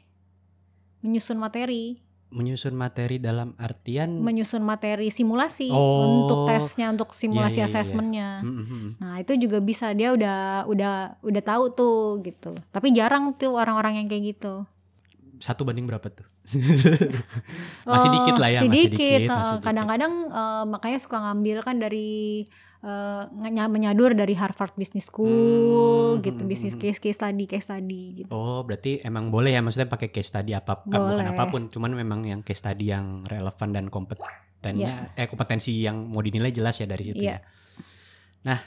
menyusun 1.00 1.36
materi. 1.36 1.98
Menyusun 2.30 2.72
materi 2.72 3.18
dalam 3.18 3.58
artian 3.58 4.22
menyusun 4.22 4.62
materi 4.62 5.10
simulasi 5.10 5.66
Oh. 5.66 6.06
untuk 6.22 6.46
tesnya 6.46 6.86
untuk 6.86 7.10
simulasi 7.10 7.58
Iya, 7.58 7.66
iya, 7.66 7.66
iya, 7.66 7.66
iya. 7.66 7.74
asesmennya. 7.74 8.28
Mhm. 8.40 9.02
Nah 9.02 9.14
itu 9.18 9.34
juga 9.34 9.58
bisa 9.58 9.90
dia 9.90 10.14
udah 10.14 10.62
udah 10.64 10.94
udah 11.26 11.42
tahu 11.42 11.64
tuh 11.74 11.98
gitu. 12.22 12.54
Tapi 12.70 12.94
jarang 12.94 13.34
tuh 13.34 13.50
orang-orang 13.50 13.98
yang 13.98 14.06
kayak 14.06 14.36
gitu. 14.36 14.62
satu 15.40 15.64
banding 15.64 15.88
berapa 15.88 16.04
tuh? 16.06 16.28
Masih 17.88 18.08
Oh, 18.08 18.14
dikit 18.14 18.36
lah 18.36 18.52
ya, 18.52 18.60
masih 18.60 18.68
masih 18.68 18.82
dikit. 18.86 18.92
dikit, 18.92 19.20
eh, 19.24 19.28
masih 19.32 19.52
dikit. 19.56 19.64
Kadang-kadang 19.64 20.12
eh, 20.28 20.64
makanya 20.68 20.98
suka 21.00 21.16
ngambil 21.18 21.56
kan 21.64 21.76
dari 21.80 22.10
eh, 22.80 23.22
ngenya- 23.30 23.68
menyadur 23.68 24.12
dari 24.12 24.32
Harvard 24.32 24.72
Business 24.72 25.06
School 25.06 26.16
Hmm, 26.16 26.22
gitu, 26.22 26.40
hmm, 26.40 26.48
bisnis 26.48 26.72
hmm. 26.72 26.82
case 26.82 26.98
case 26.98 27.16
study 27.16 27.44
case 27.44 27.64
study 27.64 28.02
gitu. 28.18 28.30
Oh, 28.30 28.60
berarti 28.60 29.00
emang 29.00 29.28
boleh 29.28 29.52
ya 29.52 29.60
maksudnya 29.60 29.84
pakai 29.86 30.08
case 30.08 30.28
study 30.28 30.52
apa 30.52 30.80
bukan 30.80 30.96
Boleh. 31.20 31.28
apa 31.28 31.44
pun, 31.46 31.68
cuman 31.68 31.92
memang 31.92 32.24
yang 32.24 32.40
case 32.40 32.58
study 32.58 32.88
yang 32.88 33.22
relevan 33.24 33.70
dan 33.70 33.86
kompetennya 33.86 35.12
Iya. 35.12 35.18
eh 35.18 35.26
kompetensi 35.26 35.76
yang 35.78 36.08
mau 36.08 36.20
dinilai 36.20 36.48
jelas 36.50 36.76
ya 36.76 36.84
dari 36.84 37.04
situ 37.06 37.20
Iya. 37.20 37.36
ya. 37.36 37.40
Nah, 38.42 38.58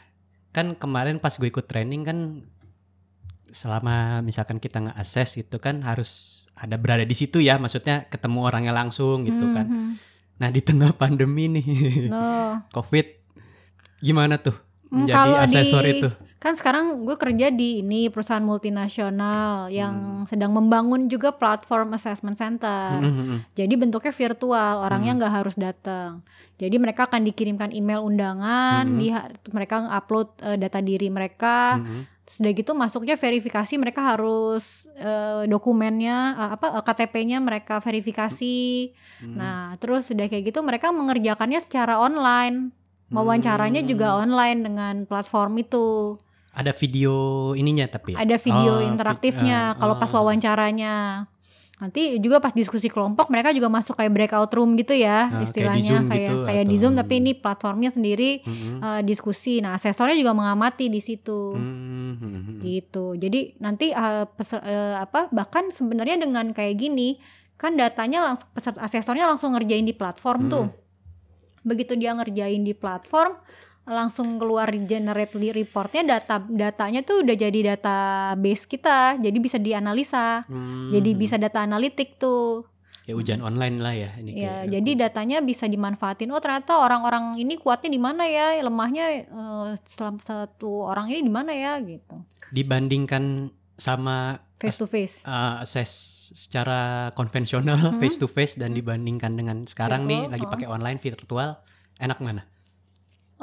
kan 0.50 0.74
kemarin 0.74 1.18
pas 1.18 1.34
gue 1.34 1.46
ikut 1.46 1.66
training 1.66 2.02
kan 2.02 2.18
selama 3.48 4.22
misalkan 4.22 4.58
kita 4.58 4.82
nge-assess 4.82 5.38
gitu 5.38 5.58
kan 5.58 5.82
harus 5.82 6.10
ada 6.54 6.74
berada 6.76 7.02
di 7.02 7.14
situ 7.14 7.38
ya, 7.38 7.58
maksudnya 7.58 8.06
ketemu 8.08 8.40
orangnya 8.44 8.70
langsung 8.72 9.22
gitu 9.24 9.50
kan. 9.50 9.66
Mhm. 9.66 9.92
Nah, 10.36 10.50
di 10.50 10.62
tengah 10.62 10.90
pandemi 10.98 11.46
nih, 11.48 11.66
Loh. 12.10 12.62
Covid 12.70 13.23
gimana 14.04 14.36
tuh 14.36 14.54
Hmm, 14.92 15.08
menjadi 15.08 15.16
kalau 15.16 15.38
asesor 15.40 15.82
di- 15.82 15.94
itu? 15.98 16.10
Kan 16.38 16.54
sekarang 16.54 17.02
gue 17.02 17.16
kerja 17.16 17.48
di 17.50 17.80
ini 17.80 18.12
perusahaan 18.12 18.44
multinasional 18.44 19.66
Hmm. 19.66 19.72
yang 19.72 19.96
sedang 20.28 20.52
membangun 20.52 21.08
juga 21.08 21.32
platform 21.32 21.96
assessment 21.96 22.36
center. 22.36 23.00
Mhm, 23.00 23.10
mhm. 23.10 23.38
Jadi 23.54 23.74
bentuknya 23.74 24.12
virtual, 24.12 24.84
orangnya 24.84 25.16
Hmm. 25.16 25.20
nggak 25.24 25.34
harus 25.34 25.56
datang. 25.56 26.20
Jadi 26.56 26.76
mereka 26.78 27.08
akan 27.08 27.24
dikirimkan 27.24 27.72
email 27.72 28.04
undangan, 28.04 28.86
Mhm. 28.86 29.00
di 29.00 29.08
mereka 29.50 29.88
upload 29.90 30.30
data 30.38 30.78
diri 30.78 31.08
mereka. 31.08 31.80
Mhm. 31.80 32.12
Terus 32.24 32.38
udah 32.40 32.54
gitu 32.54 32.72
masuknya 32.74 33.16
verifikasi 33.16 33.74
mereka 33.76 34.04
harus 34.06 34.86
eh, 34.96 35.44
dokumennya 35.46 36.18
eh, 36.34 36.50
apa 36.52 36.66
eh, 36.72 36.84
KTP-nya 36.84 37.40
mereka 37.40 37.80
verifikasi. 37.80 38.92
Mhm. 39.22 39.36
Nah, 39.36 39.76
terus 39.76 40.08
sudah 40.08 40.28
kayak 40.28 40.52
gitu 40.52 40.60
mereka 40.60 40.92
mengerjakannya 40.92 41.58
secara 41.58 41.98
online. 41.98 42.72
Wawancaranya 43.14 43.82
Hmm. 43.82 43.90
juga 43.90 44.18
online 44.18 44.60
dengan 44.62 44.94
platform 45.06 45.58
itu. 45.60 46.18
Ada 46.52 46.70
video 46.72 47.14
ininya 47.54 47.86
tapi 47.88 48.14
ya? 48.14 48.22
Ada 48.22 48.38
video 48.38 48.74
Oh, 48.76 48.82
interaktifnya 48.84 49.74
ah, 49.74 49.76
kalau 49.76 49.96
pas 49.96 50.10
ah. 50.10 50.18
wawancaranya. 50.20 50.96
Nanti 51.76 52.16
juga 52.18 52.38
pas 52.38 52.54
diskusi 52.54 52.88
kelompok 52.88 53.28
mereka 53.28 53.50
juga 53.50 53.68
masuk 53.68 53.98
kayak 53.98 54.14
breakout 54.14 54.52
room 54.54 54.78
gitu 54.78 54.94
ya 54.94 55.28
kayak 55.28 55.34
di 55.34 55.44
istilahnya 55.44 55.84
Zoom 55.84 56.04
kayak 56.06 56.22
gitu 56.22 56.36
kayak 56.46 56.64
di 56.64 56.76
Zoom 56.78 56.94
tapi 56.96 57.14
ini 57.18 57.32
platformnya 57.34 57.90
sendiri 57.90 58.40
Mhm. 58.40 58.74
eh, 58.80 59.02
diskusi. 59.04 59.60
Nah, 59.60 59.74
asesornya 59.74 60.14
juga 60.14 60.32
mengamati 60.32 60.88
di 60.88 61.02
situ. 61.02 61.52
Mhm. 61.52 62.62
Gitu. 62.62 63.18
Jadi 63.18 63.58
nanti 63.60 63.90
eh, 63.90 64.26
peser- 64.30 64.64
eh, 64.64 64.96
apa 64.96 65.28
bahkan 65.30 65.68
sebenarnya 65.68 66.16
dengan 66.18 66.50
kayak 66.52 66.78
gini 66.78 67.18
kan 67.56 67.74
datanya 67.74 68.22
langsung 68.24 68.48
peserta 68.50 68.80
asesornya 68.80 69.26
langsung 69.26 69.52
ngerjain 69.52 69.84
di 69.84 69.92
platform 69.92 70.48
Hmm. 70.48 70.52
tuh. 70.52 70.66
Begitu 71.64 71.96
dia 71.96 72.12
ngerjain 72.14 72.62
di 72.62 72.76
platform 72.76 73.40
langsung 73.84 74.40
keluar 74.40 74.72
generate 74.72 75.36
reportnya 75.52 76.16
data 76.16 76.40
datanya 76.40 77.04
tuh 77.04 77.20
udah 77.20 77.36
jadi 77.36 77.76
database 77.76 78.64
kita 78.64 79.20
jadi 79.20 79.38
bisa 79.44 79.60
dianalisa. 79.60 80.48
Hmm. 80.48 80.88
jadi 80.88 81.10
bisa 81.12 81.36
data 81.36 81.64
analitik 81.68 82.16
tuh. 82.16 82.64
Ya 83.04 83.20
ujian 83.20 83.44
online 83.44 83.84
lah 83.84 83.92
ya 83.92 84.16
ini 84.16 84.40
ya 84.40 84.64
kayak- 84.64 84.80
jadi 84.80 84.92
datanya 84.96 85.44
bisa 85.44 85.68
dimanfaatin. 85.68 86.32
Oh 86.32 86.40
ternyata 86.40 86.80
orang-orang 86.80 87.36
ini 87.36 87.60
kuatnya 87.60 87.92
di 87.92 88.00
mana 88.00 88.24
ya? 88.24 88.56
Lemahnya 88.64 89.28
selam- 89.84 90.24
satu 90.24 90.88
orang 90.88 91.12
ini 91.12 91.20
di 91.20 91.34
mana 91.34 91.52
ya? 91.52 91.76
Gitu. 91.84 92.16
Dibandingkan 92.56 93.52
sama 93.74 94.38
face 94.62 94.78
to 94.80 94.88
face 94.88 95.26
uh, 95.26 95.66
ses 95.66 95.90
secara 96.34 97.10
konvensional 97.18 97.98
face 98.02 98.18
to 98.22 98.30
face 98.30 98.56
dan 98.56 98.72
dibandingkan 98.74 99.34
dengan 99.34 99.66
sekarang 99.66 100.06
nih 100.08 100.26
Virtual, 100.26 100.34
lagi 100.34 100.46
oh. 100.46 100.52
pakai 100.52 100.68
online 100.70 101.00
virtual 101.02 101.50
enak 102.00 102.20
mana? 102.22 102.44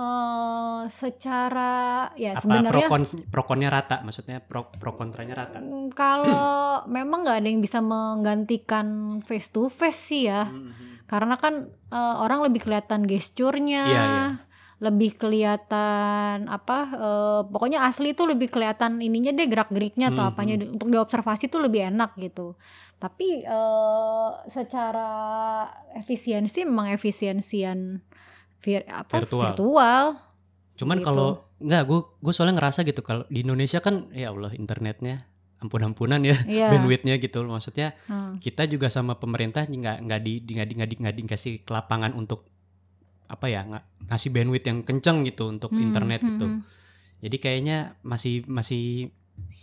eh 0.00 0.80
secara 0.88 2.08
ya 2.16 2.32
Apa 2.32 2.40
pro 2.40 2.42
sebenarnya 2.48 2.86
kon 2.88 3.02
pro 3.28 3.42
konnya 3.44 3.68
rata 3.68 4.00
maksudnya 4.00 4.40
pro 4.40 4.72
pro 4.72 4.96
kontranya 4.96 5.36
rata? 5.36 5.60
mm, 5.60 5.92
kalau 5.92 6.80
memang 6.96 7.20
nggak 7.26 7.36
ada 7.44 7.48
yang 7.52 7.60
bisa 7.60 7.84
menggantikan 7.84 9.20
face 9.20 9.52
to 9.52 9.68
face 9.68 10.00
sih 10.08 10.32
ya 10.32 10.48
karena 11.04 11.36
kan 11.36 11.68
eh, 11.92 12.14
orang 12.16 12.46
lebih 12.48 12.64
kelihatan 12.64 13.04
gesturnya 13.04 13.82
Iya, 13.84 14.02
iya. 14.08 14.26
Lebih 14.80 15.12
kelihatan 15.14 16.48
apa 16.48 16.78
eh, 16.90 17.40
pokoknya 17.46 17.84
asli 17.84 18.10
tuh 18.10 18.24
lebih 18.26 18.48
kelihatan 18.48 18.96
ininya 18.98 19.28
deh 19.30 19.44
gerak 19.44 19.68
geriknya 19.68 20.08
atau 20.08 20.24
Hmm, 20.24 20.32
apanya 20.32 20.54
untuk 20.66 20.88
diobservasi 20.88 21.46
tuh 21.46 21.60
lebih 21.60 21.84
enak 21.86 22.16
gitu 22.16 22.56
tapi 22.96 23.44
eh, 23.44 24.28
secara 24.46 25.08
efisiensi 25.94 26.64
memang 26.64 26.90
efisiensian 26.90 28.00
vir, 28.58 28.84
apa 28.86 29.20
Virtual. 29.20 29.52
virtual 29.52 30.04
Cuman 30.74 30.96
Gitu. 30.96 31.06
kalau 31.06 31.28
nggak 31.60 31.82
gue 31.84 32.00
gue 32.18 32.32
soalnya 32.32 32.56
ngerasa 32.56 32.80
gitu 32.82 33.00
kalau 33.00 33.28
di 33.28 33.44
Indonesia 33.44 33.78
kan 33.78 34.08
ya 34.10 34.32
Allah 34.32 34.48
internetnya 34.54 35.28
ampun-ampunan 35.60 36.24
ya 36.24 36.32
Iya. 36.48 36.72
bandwidthnya 36.72 37.20
gitu 37.20 37.44
maksudnya 37.44 37.92
Hmm. 38.08 38.40
kita 38.40 38.64
juga 38.64 38.88
sama 38.88 39.12
pemerintah 39.14 39.68
nggak 39.68 39.96
nggak 40.00 40.20
di 40.20 40.40
di- 40.40 40.56
nggak 40.56 40.66
di, 40.66 40.74
nggak 40.74 40.88
di, 40.88 40.96
nggak 40.96 41.14
dikasih 41.20 41.54
kelapangan 41.62 42.16
untuk 42.16 42.48
apa 43.30 43.46
ya 43.46 43.62
nggak 43.62 43.84
ngasih 44.10 44.30
bandwidth 44.34 44.66
yang 44.66 44.78
kenceng 44.82 45.22
gitu 45.22 45.46
untuk 45.48 45.70
Hmm, 45.70 45.86
internet 45.86 46.20
hmm, 46.20 46.28
gitu. 46.34 46.46
hmm. 46.50 46.60
Jadi 47.20 47.36
kayaknya 47.38 47.76
masih 48.02 48.42
masih 48.50 49.14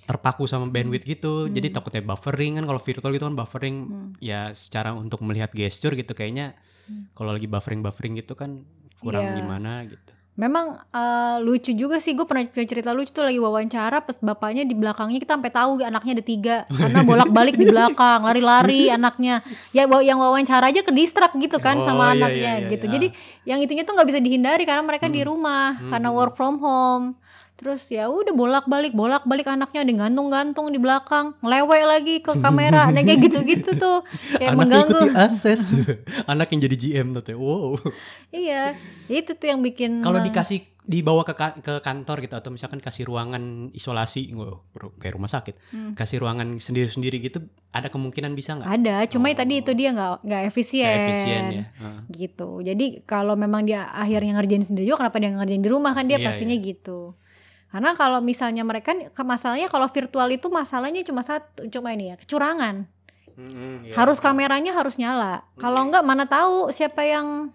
terpaku 0.07 0.47
sama 0.47 0.71
bandwidth 0.71 1.03
gitu. 1.03 1.51
Jadi 1.51 1.67
Hmm. 1.69 1.75
takutnya 1.75 2.01
buffering 2.01 2.55
kan 2.55 2.65
kalau 2.65 2.79
virtual 2.79 3.11
gitu 3.11 3.25
kan 3.27 3.35
buffering 3.35 3.75
Hmm. 3.83 4.09
ya 4.23 4.55
secara 4.55 4.95
untuk 4.95 5.19
melihat 5.21 5.51
gesture 5.51 5.93
gitu 5.93 6.15
kayaknya 6.15 6.55
Hmm. 6.87 7.11
kalau 7.11 7.35
lagi 7.35 7.45
buffering 7.45 7.83
buffering 7.83 8.15
gitu 8.15 8.33
kan 8.33 8.63
kurang 8.97 9.35
Iya. 9.35 9.43
gimana 9.43 9.83
gitu. 9.83 10.11
Memang 10.37 10.65
eh, 10.93 11.37
lucu 11.41 11.73
juga 11.73 11.97
sih 11.97 12.13
gue 12.13 12.21
pernah 12.21 12.45
punya 12.45 12.69
cerita 12.69 12.93
lucu 12.93 13.09
tuh 13.09 13.25
lagi 13.25 13.41
wawancara 13.41 14.05
pas 14.05 14.13
bapaknya 14.21 14.63
di 14.63 14.77
belakangnya 14.77 15.17
kita 15.17 15.33
sampai 15.33 15.49
tahu 15.49 15.81
anaknya 15.81 16.13
ada 16.13 16.25
tiga 16.25 16.55
karena 16.69 17.01
bolak-balik 17.01 17.57
di 17.57 17.65
belakang 17.65 18.21
lari-lari 18.21 18.93
anaknya 18.93 19.41
ya 19.73 19.89
yang 19.89 20.21
wawancara 20.21 20.69
aja 20.69 20.85
ke 20.85 20.93
distrak 20.93 21.33
gitu 21.33 21.57
kan 21.57 21.81
Oh, 21.81 21.83
sama 21.83 22.13
iya, 22.13 22.21
anaknya 22.21 22.37
iya, 22.37 22.53
iya, 22.61 22.69
gitu 22.69 22.85
iya. 22.85 22.93
jadi 22.93 23.07
yang 23.49 23.59
itunya 23.65 23.81
tuh 23.81 23.97
nggak 23.97 24.07
bisa 24.13 24.19
dihindari 24.21 24.61
karena 24.61 24.85
mereka 24.85 25.09
di 25.09 25.25
Hmm. 25.25 25.29
rumah 25.33 25.73
karena 25.73 26.09
Hmm. 26.13 26.17
work 26.21 26.33
from 26.37 26.61
home 26.61 27.17
terus 27.57 27.89
ya 27.89 28.05
udah 28.05 28.31
bolak-balik 28.31 28.93
bolak-balik 28.93 29.43
anaknya 29.45 29.81
ada 29.81 29.93
gantung-gantung 29.99 30.69
di 30.69 30.77
belakang 30.77 31.33
ngelewek 31.41 31.83
lagi 31.83 32.15
ke 32.21 32.37
kamera 32.37 32.87
nah, 32.87 33.01
kayak 33.01 33.17
gitu-gitu 33.19 33.73
tuh 33.75 34.05
kayak 34.31 34.53
Anak 34.53 34.59
mengganggu 34.61 35.01
akses. 35.17 35.73
Anak 36.31 36.47
yang 36.47 36.61
jadi 36.61 36.75
GM 36.77 37.07
tuh. 37.17 37.33
Wow. 37.33 37.81
iya 38.29 38.77
itu 39.07 39.33
tuh 39.33 39.47
yang 39.47 39.59
bikin 39.59 39.99
Kalau 39.99 40.21
dikasih 40.21 40.61
dibawa 40.83 41.19
ke 41.21 41.33
ka- 41.33 41.57
ke 41.57 41.73
kantor 41.81 42.21
gitu 42.21 42.35
atau 42.35 42.47
misalkan 42.47 42.77
kasih 42.77 43.03
ruangan 43.03 43.43
isolasi 43.73 44.31
kayak 44.95 45.13
rumah 45.13 45.27
sakit, 45.27 45.57
Hmm. 45.67 45.91
kasih 45.93 46.21
ruangan 46.21 46.55
sendiri-sendiri 46.55 47.19
gitu, 47.19 47.43
ada 47.69 47.89
kemungkinan 47.89 48.31
bisa 48.31 48.55
nggak? 48.55 48.69
ada 48.69 48.95
cuma 49.05 49.27
Oh. 49.27 49.35
tadi 49.35 49.59
itu 49.59 49.73
dia 49.73 49.91
nggak 49.91 50.23
nggak 50.23 50.41
efisien, 50.45 50.85
Nggak 50.85 51.03
efisien 51.03 51.43
ya. 51.49 51.65
Heeh. 51.73 51.99
gitu 52.15 52.61
jadi 52.61 52.85
kalau 53.03 53.35
memang 53.35 53.65
dia 53.65 53.83
akhirnya 53.89 54.37
ngerjain 54.37 54.63
sendiri 54.63 54.85
juga 54.85 55.03
kenapa 55.03 55.17
dia 55.17 55.33
ngerjain 55.33 55.59
di 55.59 55.67
rumah 55.67 55.91
kan 55.91 56.05
dia 56.05 56.15
Iya, 56.15 56.25
pastinya 56.25 56.55
gitu 56.55 57.17
karena 57.67 57.91
kalau 57.93 58.19
misalnya 58.19 58.63
mereka 58.63 58.95
ke 58.95 59.23
masalahnya 59.23 59.67
kalau 59.67 59.87
virtual 59.87 60.27
itu 60.27 60.47
masalahnya 60.47 61.03
cuma 61.03 61.21
satu 61.21 61.67
cuma 61.67 61.91
ini 61.91 62.11
ya 62.11 62.15
kecurangan 62.15 62.87
Mm-mm, 63.37 63.85
iya. 63.85 63.93
harus 63.93 64.17
kameranya 64.17 64.73
harus 64.73 64.97
nyala 64.97 65.45
kalau 65.55 65.85
nggak 65.85 66.01
mana 66.01 66.25
tahu 66.25 66.71
siapa 66.71 67.03
yang 67.03 67.51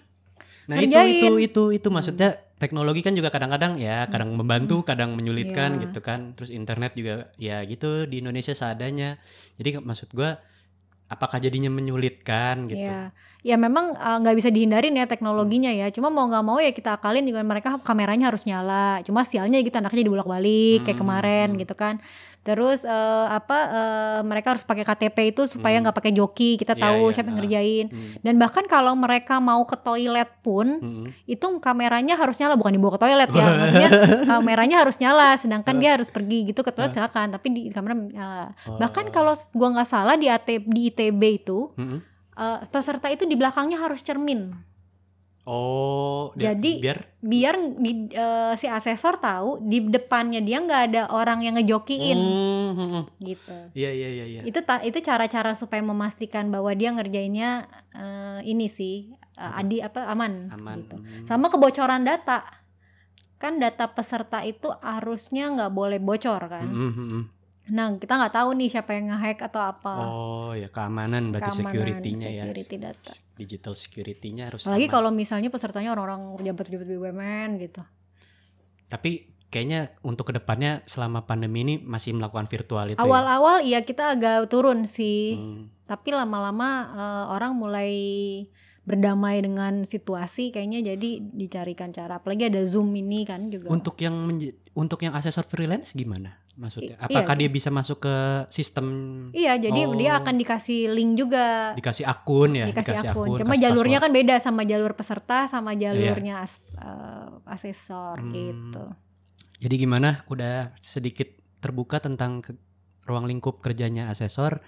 Nah 0.71 0.79
itu 0.79 0.95
ngerjain. 0.95 1.19
itu 1.19 1.29
itu 1.43 1.63
itu 1.75 1.89
maksudnya 1.91 2.39
teknologi 2.63 3.03
kan 3.03 3.19
juga 3.19 3.35
kadang-kadang 3.35 3.75
ya 3.83 4.07
kadang 4.07 4.39
membantu, 4.39 4.87
kadang 4.87 5.19
menyulitkan 5.19 5.75
Iya. 5.75 5.91
gitu 5.91 5.99
kan. 5.99 6.39
Terus 6.39 6.55
internet 6.55 6.95
juga 6.95 7.35
ya 7.35 7.59
gitu 7.67 8.07
di 8.07 8.23
Indonesia 8.23 8.55
seadanya. 8.55 9.19
Jadi 9.59 9.83
maksud 9.83 10.15
gua 10.15 10.39
apakah 11.13 11.39
jadinya 11.39 11.69
menyulitkan 11.69 12.67
gitu? 12.73 12.81
ya 12.89 13.13
ya 13.43 13.59
memang 13.59 13.99
eh, 13.99 14.17
nggak 14.23 14.37
bisa 14.39 14.49
dihindarin 14.55 14.95
ya 14.95 15.05
teknologinya 15.11 15.71
ya. 15.75 15.91
Cuma 15.91 16.09
mau 16.15 16.31
nggak 16.31 16.45
mau 16.47 16.59
ya 16.63 16.71
kita 16.71 16.95
akalin 16.99 17.27
juga 17.27 17.43
mereka 17.43 17.75
kameranya 17.83 18.31
harus 18.31 18.47
nyala. 18.47 19.03
Cuma 19.03 19.27
sialnya 19.27 19.59
gitu 19.61 19.75
anaknya 19.75 20.03
dibolak 20.07 20.29
balik 20.31 20.87
kayak 20.87 20.95
Hmm, 20.95 21.03
kemarin 21.03 21.49
hmm. 21.55 21.61
gitu 21.67 21.75
kan 21.75 21.95
terus 22.43 22.83
eh, 22.83 22.91
apa 23.29 23.59
eh, 23.65 24.21
mereka 24.23 24.51
harus 24.51 24.63
pakai 24.63 24.83
KTP 24.83 25.31
itu 25.31 25.47
supaya 25.47 25.75
Hmm. 25.75 25.83
nggak 25.83 25.97
pakai 25.97 26.11
joki 26.11 26.55
kita 26.57 26.75
Iya, 26.75 26.83
tahu 26.85 27.03
iya, 27.05 27.13
siapa 27.13 27.23
yang 27.25 27.31
nah. 27.31 27.39
ngerjain 27.41 27.87
Hmm. 27.87 28.13
dan 28.21 28.35
bahkan 28.37 28.65
kalau 28.67 28.93
mereka 28.95 29.39
mau 29.39 29.63
ke 29.63 29.77
toilet 29.77 30.27
pun 30.41 30.67
Mm-mm. 30.75 31.07
itu 31.25 31.47
kameranya 31.59 32.15
harus 32.15 32.35
nyala 32.37 32.55
bukan 32.55 32.73
dibawa 32.73 32.93
ke 32.93 33.01
toilet 33.01 33.31
ya 33.31 33.47
maksudnya 33.63 33.91
kameranya 34.27 34.77
harus 34.79 34.97
nyala 34.97 35.35
sedangkan 35.35 35.75
dia 35.77 35.91
harus 35.93 36.09
pergi 36.09 36.39
gitu 36.45 36.61
ke 36.61 36.71
toilet 36.71 36.91
silakan 36.93 37.31
tapi 37.31 37.47
di 37.49 37.63
kamera 37.69 37.95
nyala 37.95 38.47
bahkan 38.77 39.05
Oh. 39.05 39.13
kalau 39.13 39.33
gua 39.53 39.69
nggak 39.73 39.89
salah 39.89 40.15
di 40.15 40.27
AT, 40.27 40.47
di 40.61 40.89
ITB 40.89 41.23
itu 41.39 41.71
Mm-mm. 41.73 41.99
eh, 42.35 42.59
peserta 42.67 43.07
itu 43.07 43.23
di 43.23 43.35
belakangnya 43.35 43.79
harus 43.79 44.01
cermin 44.01 44.51
Oh, 45.45 46.31
Jadi- 46.35 46.79
biar 46.79 47.03
biar 47.19 47.55
di, 47.77 47.91
eh, 48.09 48.55
si 48.55 48.65
asesor 48.65 49.19
tahu 49.19 49.59
di 49.61 49.83
depannya 49.85 50.39
dia 50.39 50.59
nggak 50.59 50.83
ada 50.87 51.03
orang 51.09 51.39
yang 51.41 51.55
ngejokiin 51.55 52.15
Hmm, 52.15 52.71
hmm, 52.73 52.89
hmm. 52.89 53.05
gitu 53.21 53.57
Iya 53.73 53.91
iya 53.91 54.09
iya 54.13 54.25
iya. 54.29 54.41
itu 54.43 54.59
ta- 54.61 54.79
itu 54.81 54.99
cara-cara 54.99 55.51
supaya 55.53 55.81
memastikan 55.81 56.47
bahwa 56.49 56.71
dia 56.73 56.91
ngerjainnya 56.91 57.67
eh, 57.93 58.41
ini 58.45 58.67
sih 58.67 59.11
eh, 59.33 59.53
adi 59.57 59.79
apa 59.79 60.07
aman, 60.07 60.47
Aman. 60.49 60.79
gitu. 60.81 60.95
Hmm. 60.95 61.25
sama 61.25 61.47
kebocoran 61.49 62.03
data 62.03 62.47
kan 63.37 63.59
data 63.59 63.87
peserta 63.89 64.39
itu 64.41 64.71
harusnya 64.81 65.51
nggak 65.51 65.73
boleh 65.73 65.99
bocor 65.99 66.39
kan 66.45 66.63
Mm, 66.65 66.87
mm, 66.87 67.07
mm. 67.13 67.23
Nah 67.65 67.93
kita 67.93 68.11
nggak 68.13 68.35
tahu 68.35 68.49
nih 68.55 68.69
siapa 68.69 68.91
yang 68.93 69.07
ngehack 69.09 69.39
atau 69.45 69.63
apa 69.63 69.93
Oh, 70.03 70.51
ya 70.53 70.67
keamanan 70.67 71.31
berarti 71.31 71.63
security-nya 71.63 72.29
ya. 72.33 72.45
security 72.45 72.77
data 72.77 73.13
Digital 73.33 73.73
security-nya 73.73 74.43
harus 74.49 74.63
apalagi 74.63 74.87
aman. 74.87 74.93
kalau 74.93 75.11
misalnya 75.11 75.47
pesertanya 75.47 75.91
orang-orang 75.91 76.35
pejabat-pejabat 76.37 76.87
BUMN 76.89 77.51
gitu 77.61 77.83
Tapi 78.87 79.11
kayaknya 79.49 79.81
untuk 80.01 80.27
ke 80.27 80.35
depannya 80.35 80.83
selama 80.85 81.23
pandemi 81.23 81.63
ini 81.63 81.75
masih 81.79 82.13
melakukan 82.13 82.45
virtual 82.47 82.89
itu. 82.89 82.97
ya? 82.97 83.01
awal-awal 83.01 83.61
iya 83.61 83.81
kita 83.81 84.11
agak 84.11 84.49
turun 84.49 84.83
sih 84.85 85.37
Hmm. 85.37 85.71
tapi 85.85 86.11
lama-lama 86.11 86.69
eh, 86.91 87.25
orang 87.31 87.53
mulai 87.55 87.93
berdamai 88.83 89.39
dengan 89.39 89.85
situasi 89.85 90.51
kayaknya 90.51 90.93
jadi 90.93 91.11
dicarikan 91.23 91.89
cara 91.89 92.19
apalagi 92.19 92.51
ada 92.51 92.67
zoom 92.67 92.91
ini 92.93 93.23
kan 93.23 93.47
juga 93.47 93.71
Untuk 93.71 93.95
yang 93.97 94.35
untuk 94.75 94.99
yang 94.99 95.15
asesor 95.15 95.45
freelance 95.45 95.95
gimana? 95.95 96.42
Maksudnya, 96.53 97.01
I- 97.01 97.09
apakah 97.09 97.33
iya. 97.33 97.41
dia 97.41 97.49
bisa 97.49 97.69
masuk 97.69 97.99
ke 97.99 98.17
sistem 98.49 98.87
iya 99.33 99.57
jadi 99.57 99.89
Oh. 99.89 99.97
dia 99.97 100.15
akan 100.15 100.37
dikasih 100.37 100.93
link 100.93 101.17
juga 101.17 101.73
dikasih 101.73 102.05
akun 102.05 102.53
ya? 102.55 102.69
dikasih, 102.69 103.01
akun 103.03 103.41
cuma 103.41 103.57
kasih 103.57 103.63
jalurnya 103.65 103.97
password. 103.97 104.13
kan 104.13 104.21
beda 104.21 104.35
sama 104.37 104.63
jalur 104.63 104.93
peserta 104.93 105.39
sama 105.47 105.73
jalurnya 105.73 106.35
as- 106.41 106.61
eh, 106.75 107.29
asesor 107.49 108.21
Hmm. 108.21 108.31
gitu 108.31 108.85
Jadi 109.59 109.75
gimana? 109.79 110.27
Udah 110.27 110.75
sedikit 110.77 111.31
terbuka 111.57 111.99
tentang 111.99 112.43
ke- 112.43 112.59
ruang 113.03 113.25
lingkup 113.25 113.59
kerjanya 113.59 114.11
asesor. 114.11 114.59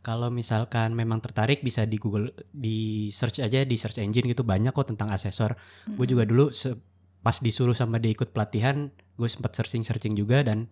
Kalau 0.00 0.26
misalkan 0.28 0.92
memang 0.92 1.22
tertarik 1.22 1.62
bisa 1.62 1.86
di 1.86 1.96
Google 1.96 2.34
di 2.44 3.08
search 3.08 3.38
aja 3.38 3.62
di 3.62 3.74
search 3.74 3.96
engine 3.96 4.26
gitu 4.26 4.42
banyak 4.42 4.70
kok 4.70 4.84
tentang 4.86 5.08
asesor. 5.08 5.54
Gue 5.88 6.04
juga 6.04 6.26
dulu 6.26 6.50
pas 7.20 7.38
disuruh 7.38 7.72
sama 7.72 7.96
dia 7.96 8.10
ikut 8.10 8.28
pelatihan, 8.28 8.90
gue 9.14 9.24
sempat 9.26 9.54
searching-searching 9.54 10.12
juga 10.12 10.42
dan 10.42 10.66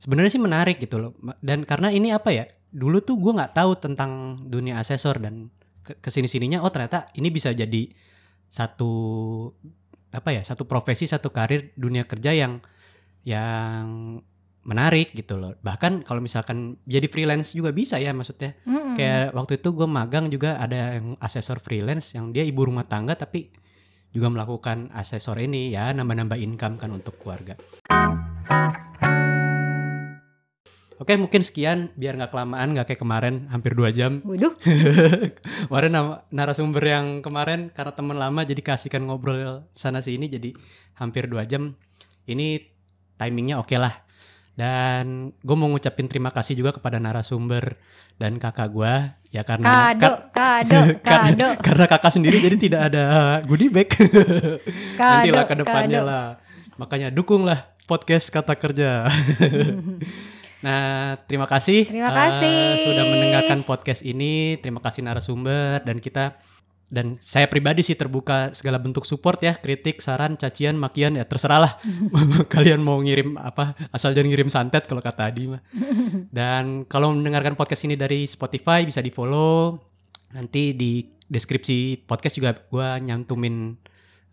sebenarnya 0.00 0.32
sih 0.32 0.42
menarik 0.42 0.76
gitu 0.80 1.00
loh. 1.00 1.12
Dan 1.40 1.64
karena 1.64 1.92
ini 1.92 2.12
apa 2.12 2.32
ya? 2.32 2.44
Dulu 2.72 3.00
tuh 3.00 3.16
gue 3.16 3.32
nggak 3.32 3.56
tahu 3.56 3.72
tentang 3.80 4.36
dunia 4.42 4.80
asesor 4.80 5.20
dan 5.22 5.48
ke 5.86 5.96
ke 6.02 6.10
sini 6.10 6.26
sininya 6.26 6.66
oh 6.66 6.70
ternyata 6.74 7.14
ini 7.14 7.30
bisa 7.30 7.54
jadi 7.54 7.86
satu 8.50 8.90
apa 10.10 10.34
ya 10.34 10.42
satu 10.42 10.66
profesi 10.66 11.06
satu 11.06 11.30
karir 11.30 11.70
dunia 11.78 12.02
kerja 12.02 12.34
yang 12.34 12.58
yang 13.22 14.18
menarik 14.66 15.14
gitu 15.14 15.38
loh. 15.38 15.54
Bahkan 15.62 16.02
kalau 16.02 16.18
misalkan 16.18 16.82
jadi 16.84 17.06
freelance 17.06 17.54
juga 17.54 17.70
bisa 17.70 18.02
ya 18.02 18.10
maksudnya. 18.10 18.58
Mm-mm. 18.66 18.98
Kayak 18.98 19.30
waktu 19.32 19.62
itu 19.62 19.68
gue 19.70 19.88
magang 19.88 20.26
juga 20.26 20.58
ada 20.58 20.98
yang 20.98 21.14
asesor 21.22 21.62
freelance 21.62 22.18
yang 22.18 22.34
dia 22.34 22.42
ibu 22.42 22.66
rumah 22.66 22.84
tangga 22.84 23.14
tapi 23.14 23.54
juga 24.10 24.26
melakukan 24.32 24.90
asesor 24.90 25.38
ini 25.38 25.70
ya 25.70 25.94
nambah-nambah 25.94 26.38
income 26.42 26.82
kan 26.82 26.90
untuk 26.90 27.14
keluarga. 27.22 27.54
Oke 30.96 31.12
mungkin 31.20 31.44
sekian 31.44 31.92
biar 31.92 32.16
nggak 32.16 32.32
kelamaan 32.32 32.72
nggak 32.72 32.88
kayak 32.88 33.00
kemarin 33.04 33.34
hampir 33.52 33.76
dua 33.76 33.92
jam. 33.92 34.24
Waduh. 34.24 34.56
kemarin 35.68 35.92
narasumber 36.32 36.80
yang 36.80 37.20
kemarin 37.20 37.68
karena 37.68 37.92
teman 37.92 38.16
lama 38.16 38.40
jadi 38.48 38.64
kasihkan 38.64 39.04
ngobrol 39.04 39.68
sana 39.76 40.00
sini 40.00 40.24
jadi 40.32 40.56
hampir 40.96 41.28
dua 41.28 41.44
jam. 41.44 41.76
Ini 42.24 42.64
timingnya 43.20 43.60
oke 43.60 43.76
lah. 43.76 43.92
Dan 44.56 45.36
gue 45.36 45.52
mau 45.52 45.68
ngucapin 45.68 46.08
terima 46.08 46.32
kasih 46.32 46.56
juga 46.56 46.72
kepada 46.72 46.96
narasumber 46.96 47.76
dan 48.16 48.40
kakak 48.40 48.72
gue 48.72 48.94
ya 49.28 49.44
karena 49.44 49.92
Kado, 49.92 50.32
kar- 50.32 50.64
kado, 50.64 50.80
kado. 51.12 51.48
karena 51.68 51.84
kakak 51.84 52.08
sendiri 52.16 52.40
jadi 52.40 52.56
tidak 52.56 52.80
ada 52.88 53.04
goodie 53.44 53.68
bag. 53.68 53.92
Nanti 54.96 55.28
lah 55.28 55.44
ke 55.44 55.60
depannya 55.60 56.00
kado. 56.00 56.08
lah. 56.08 56.26
Makanya 56.80 57.12
dukunglah 57.12 57.68
podcast 57.84 58.32
kata 58.32 58.56
kerja. 58.56 59.04
Nah, 60.66 61.14
terima 61.30 61.46
kasih. 61.46 61.86
Terima 61.86 62.10
eh, 62.10 62.16
kasih. 62.18 62.58
sudah 62.82 63.04
mendengarkan 63.06 63.62
podcast 63.62 64.02
ini. 64.02 64.58
Terima 64.58 64.82
kasih 64.82 65.06
narasumber 65.06 65.86
dan 65.86 66.02
kita 66.02 66.34
dan 66.86 67.18
saya 67.18 67.50
pribadi 67.50 67.82
sih 67.82 67.98
terbuka 67.98 68.54
segala 68.54 68.78
bentuk 68.78 69.02
support 69.02 69.42
ya, 69.42 69.58
kritik, 69.58 69.98
saran, 69.98 70.38
cacian, 70.38 70.78
makian 70.78 71.18
ya 71.18 71.26
terserah 71.26 71.58
lah. 71.66 71.72
Kalian 72.54 72.78
mau 72.82 73.02
ngirim 73.02 73.34
apa, 73.38 73.74
asal 73.90 74.14
jangan 74.14 74.30
ngirim 74.30 74.50
santet 74.50 74.86
kalau 74.86 75.02
kata 75.02 75.30
Adi 75.30 75.50
mah. 75.50 75.62
Dan 76.30 76.86
kalau 76.86 77.10
mendengarkan 77.14 77.58
podcast 77.58 77.86
ini 77.86 77.98
dari 77.98 78.26
Spotify 78.30 78.86
bisa 78.86 79.02
di-follow. 79.02 79.78
Nanti 80.34 80.74
di 80.74 81.02
deskripsi 81.26 82.06
podcast 82.06 82.38
juga 82.38 82.54
gua 82.54 83.02
nyantumin 83.02 83.74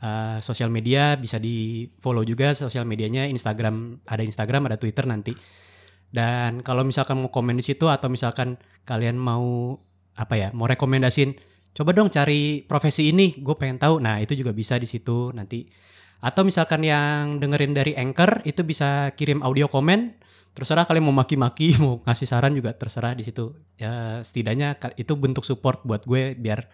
uh, 0.04 0.38
sosial 0.44 0.70
media 0.70 1.18
bisa 1.18 1.42
di-follow 1.42 2.22
juga 2.22 2.54
sosial 2.54 2.86
medianya 2.86 3.26
Instagram 3.26 4.06
ada 4.06 4.22
Instagram 4.22 4.70
ada 4.70 4.78
Twitter 4.78 5.10
nanti. 5.10 5.34
Dan 6.14 6.62
kalau 6.62 6.86
misalkan 6.86 7.26
mau 7.26 7.34
komen 7.34 7.58
di 7.58 7.66
situ 7.66 7.90
atau 7.90 8.06
misalkan 8.06 8.62
kalian 8.86 9.18
mau 9.18 9.74
apa 10.14 10.38
ya, 10.38 10.50
mau 10.54 10.70
rekomendasiin 10.70 11.34
coba 11.74 11.90
dong 11.98 12.14
cari 12.14 12.62
profesi 12.70 13.10
ini, 13.10 13.34
gue 13.42 13.56
pengen 13.58 13.82
tahu. 13.82 13.98
Nah, 13.98 14.22
itu 14.22 14.38
juga 14.38 14.54
bisa 14.54 14.78
di 14.78 14.86
situ 14.86 15.34
nanti. 15.34 15.66
Atau 16.24 16.46
misalkan 16.46 16.86
yang 16.86 17.42
dengerin 17.42 17.74
dari 17.76 17.98
Anchor 17.98 18.46
itu 18.46 18.62
bisa 18.64 19.12
kirim 19.18 19.42
audio 19.42 19.66
komen. 19.66 20.22
Terserah 20.54 20.86
kalian 20.86 21.10
mau 21.10 21.18
maki-maki, 21.18 21.76
mau 21.84 22.00
ngasih 22.06 22.30
saran 22.30 22.54
juga 22.54 22.78
terserah 22.78 23.18
di 23.18 23.26
situ. 23.26 23.58
Ya 23.82 24.22
setidaknya 24.22 24.78
itu 24.96 25.18
bentuk 25.18 25.44
support 25.50 25.82
buat 25.82 26.06
gue 26.06 26.38
biar 26.38 26.70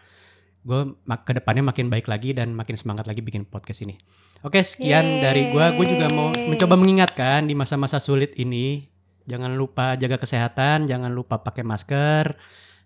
gue 0.59 0.79
ke 1.23 1.31
depannya 1.39 1.63
makin 1.63 1.87
baik 1.87 2.11
lagi 2.11 2.35
dan 2.35 2.51
makin 2.51 2.75
semangat 2.75 3.07
lagi 3.07 3.23
bikin 3.23 3.47
podcast 3.47 3.87
ini. 3.87 3.95
Oke, 4.43 4.59
sekian 4.59 5.23
dari 5.23 5.55
gue. 5.55 5.65
Gue 5.79 5.85
juga 5.87 6.11
mau 6.11 6.35
Yeay. 6.35 6.51
mencoba 6.51 6.75
mengingatkan 6.75 7.47
di 7.47 7.55
masa-masa 7.55 8.03
sulit 8.03 8.35
ini, 8.35 8.83
jangan 9.29 9.53
lupa 9.53 9.93
jaga 9.93 10.17
kesehatan, 10.17 10.89
jangan 10.89 11.13
lupa 11.13 11.45
pakai 11.45 11.61
masker, 11.61 12.33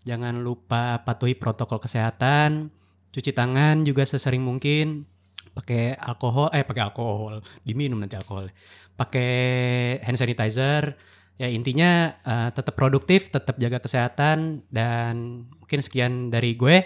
jangan 0.03 0.43
lupa 0.43 1.01
patuhi 1.07 1.39
protokol 1.39 1.79
kesehatan, 1.79 2.67
cuci 3.15 3.31
tangan 3.31 3.87
juga 3.87 4.03
sesering 4.03 4.43
mungkin, 4.43 5.07
pakai 5.55 5.95
alkohol, 5.95 6.51
eh 6.51 6.67
pakai 6.67 6.83
alkohol, 6.83 7.39
diminum 7.63 8.03
nanti 8.03 8.19
alkohol, 8.19 8.51
pakai 8.99 9.31
hand 10.03 10.19
sanitizer. 10.19 10.99
Ya 11.33 11.49
intinya 11.49 12.13
eh, 12.21 12.49
tetap 12.53 12.77
produktif, 12.77 13.33
tetap 13.33 13.57
jaga 13.57 13.81
kesehatan 13.81 14.69
dan 14.69 15.47
mungkin 15.57 15.81
sekian 15.81 16.29
dari 16.29 16.53
gue. 16.53 16.85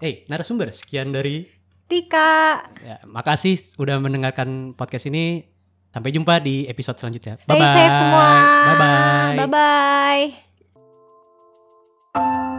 Hey, 0.00 0.24
narasumber, 0.30 0.72
sekian 0.72 1.12
dari 1.12 1.58
Tika. 1.88 2.68
ya, 2.84 3.00
makasih 3.08 3.56
udah 3.80 3.96
mendengarkan 3.96 4.76
podcast 4.76 5.08
ini. 5.08 5.48
Sampai 5.88 6.12
jumpa 6.12 6.36
di 6.38 6.68
episode 6.68 7.00
selanjutnya. 7.00 7.40
Stay 7.40 7.56
safe 7.56 7.96
semua. 7.96 8.28
Bye 8.68 8.76
bye. 8.76 9.36
Bye 9.36 9.48
bye. 12.14 12.57